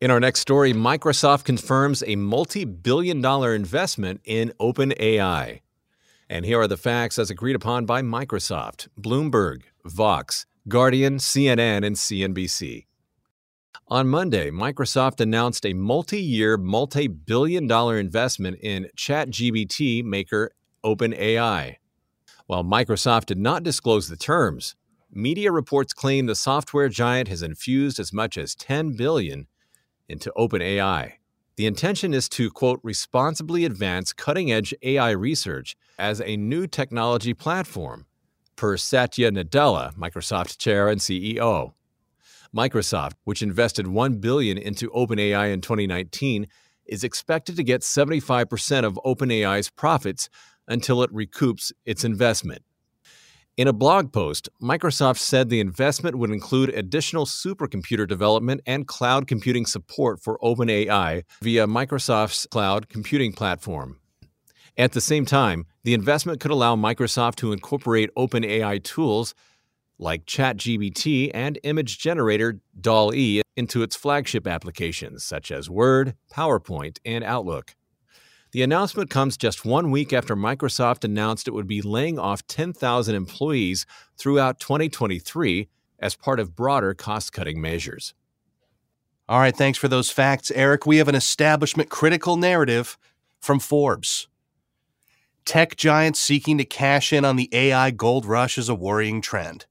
In 0.00 0.10
our 0.12 0.20
next 0.20 0.38
story, 0.38 0.72
Microsoft 0.72 1.42
confirms 1.42 2.04
a 2.06 2.14
multi 2.14 2.64
billion 2.64 3.20
dollar 3.20 3.56
investment 3.56 4.20
in 4.24 4.52
OpenAI. 4.60 5.62
And 6.30 6.44
here 6.44 6.60
are 6.60 6.68
the 6.68 6.76
facts 6.76 7.18
as 7.18 7.28
agreed 7.28 7.56
upon 7.56 7.86
by 7.86 8.02
Microsoft, 8.02 8.86
Bloomberg, 8.98 9.62
Vox, 9.84 10.46
Guardian, 10.66 11.18
CNN, 11.18 11.84
and 11.84 11.96
CNBC. 11.96 12.86
On 13.88 14.08
Monday, 14.08 14.50
Microsoft 14.50 15.20
announced 15.20 15.66
a 15.66 15.74
multi 15.74 16.20
year, 16.20 16.56
multi 16.56 17.06
billion 17.06 17.66
dollar 17.66 17.98
investment 17.98 18.58
in 18.62 18.88
ChatGPT 18.96 20.02
maker 20.02 20.52
OpenAI. 20.82 21.76
While 22.46 22.64
Microsoft 22.64 23.26
did 23.26 23.38
not 23.38 23.62
disclose 23.62 24.08
the 24.08 24.16
terms, 24.16 24.74
media 25.12 25.52
reports 25.52 25.92
claim 25.92 26.26
the 26.26 26.34
software 26.34 26.88
giant 26.88 27.28
has 27.28 27.42
infused 27.42 28.00
as 28.00 28.12
much 28.12 28.38
as 28.38 28.54
10 28.54 28.96
billion 28.96 29.48
into 30.08 30.32
OpenAI. 30.36 31.12
The 31.56 31.66
intention 31.66 32.12
is 32.12 32.28
to, 32.30 32.50
quote, 32.50 32.80
responsibly 32.82 33.64
advance 33.64 34.12
cutting 34.12 34.50
edge 34.50 34.74
AI 34.82 35.10
research 35.10 35.76
as 35.98 36.20
a 36.20 36.36
new 36.36 36.66
technology 36.66 37.32
platform, 37.32 38.06
per 38.56 38.76
Satya 38.76 39.30
Nadella, 39.30 39.94
Microsoft 39.96 40.58
chair 40.58 40.88
and 40.88 41.00
CEO. 41.00 41.72
Microsoft, 42.54 43.14
which 43.24 43.42
invested 43.42 43.86
1 43.86 44.18
billion 44.18 44.56
into 44.56 44.90
OpenAI 44.90 45.52
in 45.52 45.60
2019, 45.60 46.46
is 46.86 47.02
expected 47.04 47.56
to 47.56 47.64
get 47.64 47.80
75% 47.80 48.84
of 48.84 48.98
OpenAI's 49.04 49.70
profits 49.70 50.28
until 50.68 51.02
it 51.02 51.12
recoups 51.12 51.72
its 51.84 52.04
investment. 52.04 52.62
In 53.56 53.68
a 53.68 53.72
blog 53.72 54.12
post, 54.12 54.48
Microsoft 54.60 55.18
said 55.18 55.48
the 55.48 55.60
investment 55.60 56.16
would 56.16 56.30
include 56.30 56.70
additional 56.70 57.24
supercomputer 57.24 58.06
development 58.06 58.60
and 58.66 58.88
cloud 58.88 59.28
computing 59.28 59.64
support 59.64 60.20
for 60.20 60.38
OpenAI 60.38 61.22
via 61.40 61.66
Microsoft's 61.66 62.46
cloud 62.50 62.88
computing 62.88 63.32
platform. 63.32 64.00
At 64.76 64.92
the 64.92 65.00
same 65.00 65.24
time, 65.24 65.66
the 65.84 65.94
investment 65.94 66.40
could 66.40 66.50
allow 66.50 66.74
Microsoft 66.74 67.36
to 67.36 67.52
incorporate 67.52 68.10
OpenAI 68.16 68.82
tools 68.82 69.34
like 69.98 70.26
ChatGPT 70.26 71.30
and 71.32 71.60
image 71.62 71.98
generator 71.98 72.60
DALL-E 72.80 73.42
into 73.56 73.84
its 73.84 73.94
flagship 73.94 74.48
applications 74.48 75.22
such 75.22 75.52
as 75.52 75.70
Word, 75.70 76.16
PowerPoint, 76.32 76.98
and 77.04 77.22
Outlook. 77.22 77.76
The 78.50 78.62
announcement 78.62 79.10
comes 79.10 79.36
just 79.36 79.64
one 79.64 79.92
week 79.92 80.12
after 80.12 80.34
Microsoft 80.34 81.04
announced 81.04 81.46
it 81.46 81.54
would 81.54 81.68
be 81.68 81.82
laying 81.82 82.18
off 82.18 82.46
10,000 82.48 83.14
employees 83.14 83.86
throughout 84.16 84.58
2023 84.58 85.68
as 86.00 86.16
part 86.16 86.40
of 86.40 86.56
broader 86.56 86.94
cost 86.94 87.32
cutting 87.32 87.60
measures. 87.60 88.14
All 89.28 89.38
right, 89.38 89.56
thanks 89.56 89.78
for 89.78 89.88
those 89.88 90.10
facts, 90.10 90.50
Eric. 90.50 90.84
We 90.84 90.98
have 90.98 91.08
an 91.08 91.14
establishment 91.14 91.88
critical 91.90 92.36
narrative 92.36 92.98
from 93.40 93.60
Forbes. 93.60 94.28
Tech 95.44 95.76
giants 95.76 96.20
seeking 96.20 96.56
to 96.56 96.64
cash 96.64 97.12
in 97.12 97.22
on 97.22 97.36
the 97.36 97.50
AI 97.52 97.90
gold 97.90 98.24
rush 98.24 98.56
is 98.56 98.70
a 98.70 98.74
worrying 98.74 99.20
trend. 99.20 99.66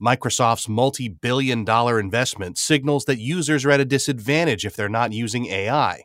Microsoft's 0.00 0.68
multi 0.68 1.08
billion 1.08 1.64
dollar 1.64 1.98
investment 1.98 2.58
signals 2.58 3.06
that 3.06 3.18
users 3.18 3.64
are 3.64 3.70
at 3.70 3.80
a 3.80 3.86
disadvantage 3.86 4.66
if 4.66 4.76
they're 4.76 4.90
not 4.90 5.12
using 5.14 5.46
AI. 5.46 6.04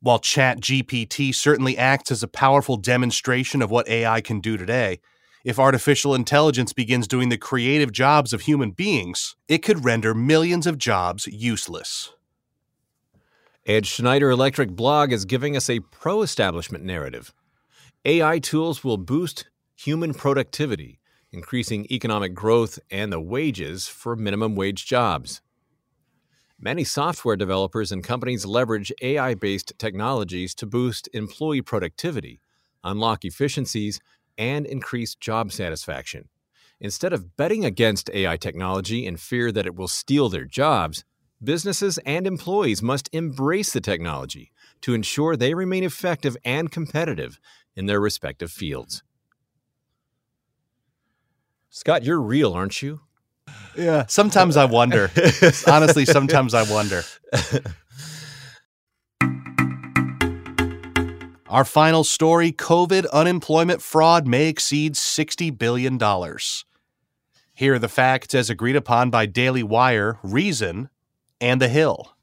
While 0.00 0.18
ChatGPT 0.18 1.32
certainly 1.32 1.78
acts 1.78 2.10
as 2.10 2.24
a 2.24 2.28
powerful 2.28 2.76
demonstration 2.76 3.62
of 3.62 3.70
what 3.70 3.88
AI 3.88 4.20
can 4.20 4.40
do 4.40 4.56
today, 4.56 4.98
if 5.44 5.60
artificial 5.60 6.16
intelligence 6.16 6.72
begins 6.72 7.06
doing 7.06 7.28
the 7.28 7.38
creative 7.38 7.92
jobs 7.92 8.32
of 8.32 8.42
human 8.42 8.72
beings, 8.72 9.36
it 9.46 9.58
could 9.58 9.84
render 9.84 10.14
millions 10.14 10.66
of 10.66 10.78
jobs 10.78 11.28
useless. 11.28 12.12
Ed 13.64 13.86
Schneider 13.86 14.30
Electric 14.30 14.70
blog 14.70 15.12
is 15.12 15.24
giving 15.24 15.56
us 15.56 15.70
a 15.70 15.80
pro 15.80 16.22
establishment 16.22 16.82
narrative. 16.82 17.32
AI 18.08 18.38
tools 18.38 18.82
will 18.82 18.96
boost 18.96 19.50
human 19.76 20.14
productivity, 20.14 20.98
increasing 21.30 21.86
economic 21.90 22.32
growth 22.32 22.78
and 22.90 23.12
the 23.12 23.20
wages 23.20 23.86
for 23.86 24.16
minimum 24.16 24.56
wage 24.56 24.86
jobs. 24.86 25.42
Many 26.58 26.84
software 26.84 27.36
developers 27.36 27.92
and 27.92 28.02
companies 28.02 28.46
leverage 28.46 28.90
AI 29.02 29.34
based 29.34 29.74
technologies 29.78 30.54
to 30.54 30.64
boost 30.64 31.10
employee 31.12 31.60
productivity, 31.60 32.40
unlock 32.82 33.26
efficiencies, 33.26 34.00
and 34.38 34.64
increase 34.64 35.14
job 35.14 35.52
satisfaction. 35.52 36.30
Instead 36.80 37.12
of 37.12 37.36
betting 37.36 37.66
against 37.66 38.08
AI 38.14 38.38
technology 38.38 39.04
in 39.04 39.18
fear 39.18 39.52
that 39.52 39.66
it 39.66 39.76
will 39.76 39.86
steal 39.86 40.30
their 40.30 40.46
jobs, 40.46 41.04
businesses 41.44 41.98
and 42.06 42.26
employees 42.26 42.82
must 42.82 43.10
embrace 43.12 43.74
the 43.74 43.82
technology 43.82 44.50
to 44.80 44.94
ensure 44.94 45.36
they 45.36 45.52
remain 45.52 45.84
effective 45.84 46.38
and 46.42 46.72
competitive 46.72 47.38
in 47.78 47.86
their 47.86 48.00
respective 48.00 48.50
fields. 48.50 49.04
Scott, 51.70 52.02
you're 52.02 52.20
real, 52.20 52.52
aren't 52.52 52.82
you? 52.82 53.02
Yeah. 53.76 54.04
Sometimes 54.08 54.56
I 54.56 54.64
wonder. 54.64 55.12
Honestly, 55.66 56.04
sometimes 56.04 56.54
I 56.54 56.68
wonder. 56.70 57.04
Our 61.48 61.64
final 61.64 62.02
story 62.02 62.50
COVID 62.50 63.08
unemployment 63.12 63.80
fraud 63.80 64.26
may 64.26 64.48
exceed 64.48 64.94
$60 64.94 65.56
billion. 65.56 66.00
Here 67.54 67.74
are 67.74 67.78
the 67.78 67.88
facts 67.88 68.34
as 68.34 68.50
agreed 68.50 68.74
upon 68.74 69.10
by 69.10 69.26
Daily 69.26 69.62
Wire, 69.62 70.18
Reason, 70.24 70.90
and 71.40 71.62
The 71.62 71.68
Hill. 71.68 72.16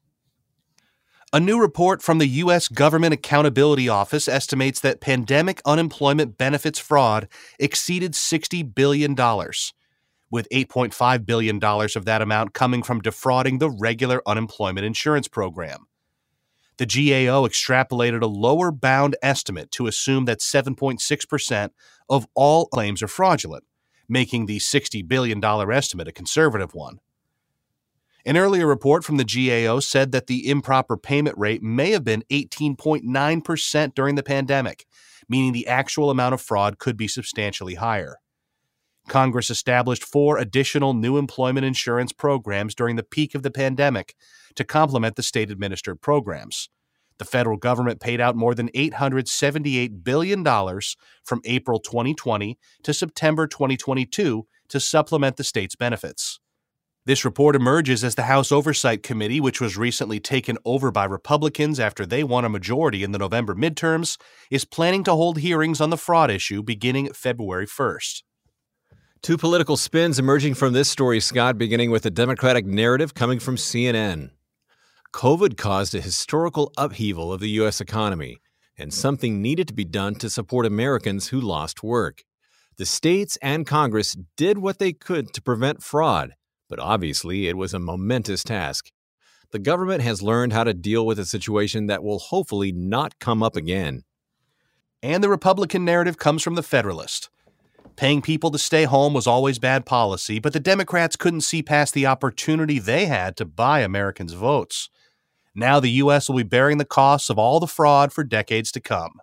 A 1.33 1.39
new 1.39 1.59
report 1.59 2.01
from 2.01 2.19
the 2.19 2.27
U.S. 2.27 2.67
Government 2.67 3.13
Accountability 3.13 3.89
Office 3.89 4.27
estimates 4.27 4.79
that 4.81 5.01
pandemic 5.01 5.61
unemployment 5.65 6.37
benefits 6.37 6.79
fraud 6.79 7.27
exceeded 7.59 8.13
$60 8.13 8.73
billion 8.73 9.15
with 10.31 10.47
$8.5 10.49 11.25
billion 11.25 11.63
of 11.63 12.05
that 12.05 12.21
amount 12.21 12.53
coming 12.53 12.83
from 12.83 13.01
defrauding 13.01 13.57
the 13.57 13.69
regular 13.69 14.21
unemployment 14.25 14.85
insurance 14.85 15.27
program. 15.27 15.87
The 16.77 16.85
GAO 16.85 17.47
extrapolated 17.47 18.21
a 18.21 18.27
lower 18.27 18.71
bound 18.71 19.15
estimate 19.21 19.71
to 19.71 19.87
assume 19.87 20.25
that 20.25 20.39
7.6% 20.39 21.69
of 22.09 22.27
all 22.35 22.67
claims 22.67 23.01
are 23.01 23.07
fraudulent, 23.07 23.63
making 24.07 24.45
the 24.45 24.59
$60 24.59 25.07
billion 25.07 25.43
estimate 25.43 26.07
a 26.07 26.11
conservative 26.11 26.73
one. 26.73 26.99
An 28.27 28.37
earlier 28.37 28.65
report 28.65 29.03
from 29.03 29.17
the 29.17 29.23
GAO 29.23 29.79
said 29.79 30.11
that 30.11 30.25
the 30.25 30.49
improper 30.49 30.97
payment 30.97 31.37
rate 31.37 31.61
may 31.61 31.91
have 31.91 32.03
been 32.03 32.23
18.9% 32.31 33.93
during 33.93 34.15
the 34.15 34.23
pandemic, 34.23 34.87
meaning 35.29 35.53
the 35.53 35.67
actual 35.67 36.09
amount 36.09 36.33
of 36.33 36.41
fraud 36.41 36.79
could 36.79 36.97
be 36.97 37.07
substantially 37.07 37.75
higher. 37.75 38.17
Congress 39.07 39.51
established 39.51 40.03
four 40.03 40.39
additional 40.39 40.95
new 40.95 41.17
employment 41.17 41.67
insurance 41.67 42.11
programs 42.11 42.73
during 42.73 42.95
the 42.95 43.03
peak 43.03 43.35
of 43.35 43.43
the 43.43 43.51
pandemic 43.51 44.15
to 44.55 44.63
complement 44.63 45.15
the 45.15 45.21
state 45.21 45.51
administered 45.51 46.01
programs. 46.01 46.69
The 47.19 47.25
federal 47.25 47.57
government 47.57 48.01
paid 48.01 48.19
out 48.19 48.35
more 48.35 48.55
than 48.55 48.69
$878 48.69 50.03
billion 50.03 50.43
from 51.23 51.41
April 51.45 51.79
2020 51.79 52.57
to 52.81 52.93
September 52.93 53.45
2022 53.45 54.47
to 54.69 54.79
supplement 54.79 55.37
the 55.37 55.43
state's 55.43 55.75
benefits. 55.75 56.39
This 57.07 57.23
report 57.23 57.55
emerges 57.55 58.03
as 58.03 58.15
the 58.15 58.23
House 58.23 58.51
Oversight 58.51 59.03
Committee, 59.03 59.39
which 59.39 59.61
was 59.61 59.77
recently 59.77 60.19
taken 60.19 60.57
over 60.65 60.89
by 60.89 61.05
Republicans 61.05 61.79
after 61.79 62.03
they 62.03 62.23
won 62.23 62.45
a 62.45 62.49
majority 62.49 63.03
in 63.03 63.11
the 63.11 63.19
November 63.19 63.53
midterms, 63.53 64.17
is 64.49 64.65
planning 64.65 65.03
to 65.03 65.11
hold 65.11 65.37
hearings 65.37 65.79
on 65.79 65.91
the 65.91 65.97
fraud 65.97 66.31
issue 66.31 66.63
beginning 66.63 67.13
February 67.13 67.67
1st. 67.67 68.23
Two 69.21 69.37
political 69.37 69.77
spins 69.77 70.17
emerging 70.17 70.55
from 70.55 70.73
this 70.73 70.89
story, 70.89 71.19
Scott, 71.19 71.59
beginning 71.59 71.91
with 71.91 72.07
a 72.07 72.09
Democratic 72.09 72.65
narrative 72.65 73.13
coming 73.13 73.39
from 73.39 73.55
CNN. 73.55 74.31
COVID 75.13 75.57
caused 75.57 75.93
a 75.93 76.01
historical 76.01 76.73
upheaval 76.75 77.31
of 77.31 77.39
the 77.39 77.49
U.S. 77.49 77.79
economy, 77.79 78.37
and 78.79 78.91
something 78.91 79.43
needed 79.43 79.67
to 79.67 79.75
be 79.75 79.85
done 79.85 80.15
to 80.15 80.29
support 80.29 80.65
Americans 80.65 81.27
who 81.27 81.39
lost 81.39 81.83
work. 81.83 82.23
The 82.77 82.85
states 82.87 83.37
and 83.43 83.67
Congress 83.67 84.17
did 84.35 84.57
what 84.57 84.79
they 84.79 84.91
could 84.91 85.33
to 85.33 85.41
prevent 85.41 85.83
fraud, 85.83 86.33
but 86.69 86.79
obviously 86.79 87.47
it 87.47 87.57
was 87.57 87.73
a 87.73 87.79
momentous 87.79 88.43
task. 88.43 88.91
The 89.51 89.59
government 89.59 90.01
has 90.01 90.21
learned 90.21 90.53
how 90.53 90.63
to 90.63 90.73
deal 90.73 91.05
with 91.05 91.19
a 91.19 91.25
situation 91.25 91.87
that 91.87 92.03
will 92.03 92.19
hopefully 92.19 92.71
not 92.71 93.19
come 93.19 93.43
up 93.43 93.55
again. 93.55 94.03
And 95.01 95.23
the 95.23 95.29
Republican 95.29 95.85
narrative 95.85 96.17
comes 96.17 96.41
from 96.41 96.55
the 96.55 96.63
Federalist. 96.63 97.29
Paying 97.95 98.21
people 98.21 98.51
to 98.51 98.57
stay 98.57 98.83
home 98.83 99.13
was 99.13 99.27
always 99.27 99.59
bad 99.59 99.85
policy, 99.85 100.39
but 100.39 100.51
the 100.51 100.59
Democrats 100.59 101.15
couldn't 101.15 101.41
see 101.41 101.63
past 101.63 101.93
the 101.93 102.05
opportunity 102.05 102.79
they 102.79 103.05
had 103.05 103.37
to 103.37 103.45
buy 103.45 103.79
Americans' 103.79 104.33
votes. 104.33 104.89
Now 105.53 105.79
the 105.79 105.91
U.S. 105.91 106.27
will 106.27 106.35
be 106.35 106.43
bearing 106.43 106.77
the 106.77 106.83
costs 106.83 107.29
of 107.29 107.39
all 107.39 107.61
the 107.61 107.67
fraud 107.67 108.11
for 108.11 108.25
decades 108.25 108.71
to 108.73 108.81
come. 108.81 109.21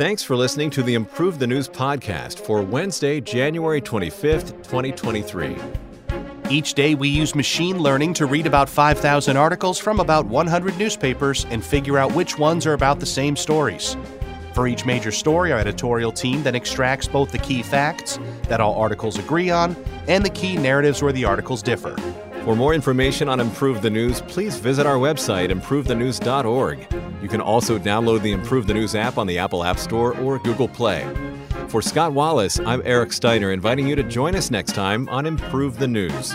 Thanks 0.00 0.22
for 0.22 0.34
listening 0.34 0.70
to 0.70 0.82
the 0.82 0.94
Improve 0.94 1.38
the 1.38 1.46
News 1.46 1.68
podcast 1.68 2.38
for 2.38 2.62
Wednesday, 2.62 3.20
January 3.20 3.82
25th, 3.82 4.56
2023. 4.62 5.58
Each 6.48 6.72
day, 6.72 6.94
we 6.94 7.06
use 7.06 7.34
machine 7.34 7.78
learning 7.78 8.14
to 8.14 8.24
read 8.24 8.46
about 8.46 8.70
5,000 8.70 9.36
articles 9.36 9.78
from 9.78 10.00
about 10.00 10.24
100 10.24 10.78
newspapers 10.78 11.44
and 11.50 11.62
figure 11.62 11.98
out 11.98 12.14
which 12.14 12.38
ones 12.38 12.64
are 12.64 12.72
about 12.72 12.98
the 12.98 13.04
same 13.04 13.36
stories. 13.36 13.94
For 14.54 14.66
each 14.66 14.86
major 14.86 15.12
story, 15.12 15.52
our 15.52 15.58
editorial 15.58 16.12
team 16.12 16.42
then 16.44 16.54
extracts 16.54 17.06
both 17.06 17.30
the 17.30 17.36
key 17.36 17.62
facts 17.62 18.18
that 18.44 18.58
all 18.58 18.76
articles 18.76 19.18
agree 19.18 19.50
on 19.50 19.76
and 20.08 20.24
the 20.24 20.30
key 20.30 20.56
narratives 20.56 21.02
where 21.02 21.12
the 21.12 21.26
articles 21.26 21.62
differ. 21.62 21.94
For 22.50 22.56
more 22.56 22.74
information 22.74 23.28
on 23.28 23.38
Improve 23.38 23.80
the 23.80 23.90
News, 23.90 24.22
please 24.22 24.56
visit 24.56 24.84
our 24.84 24.96
website, 24.96 25.52
improvethenews.org. 25.52 26.88
You 27.22 27.28
can 27.28 27.40
also 27.40 27.78
download 27.78 28.22
the 28.22 28.32
Improve 28.32 28.66
the 28.66 28.74
News 28.74 28.96
app 28.96 29.18
on 29.18 29.28
the 29.28 29.38
Apple 29.38 29.62
App 29.62 29.78
Store 29.78 30.18
or 30.18 30.40
Google 30.40 30.66
Play. 30.66 31.08
For 31.68 31.80
Scott 31.80 32.12
Wallace, 32.12 32.58
I'm 32.58 32.82
Eric 32.84 33.12
Steiner, 33.12 33.52
inviting 33.52 33.86
you 33.86 33.94
to 33.94 34.02
join 34.02 34.34
us 34.34 34.50
next 34.50 34.72
time 34.72 35.08
on 35.10 35.26
Improve 35.26 35.78
the 35.78 35.86
News. 35.86 36.34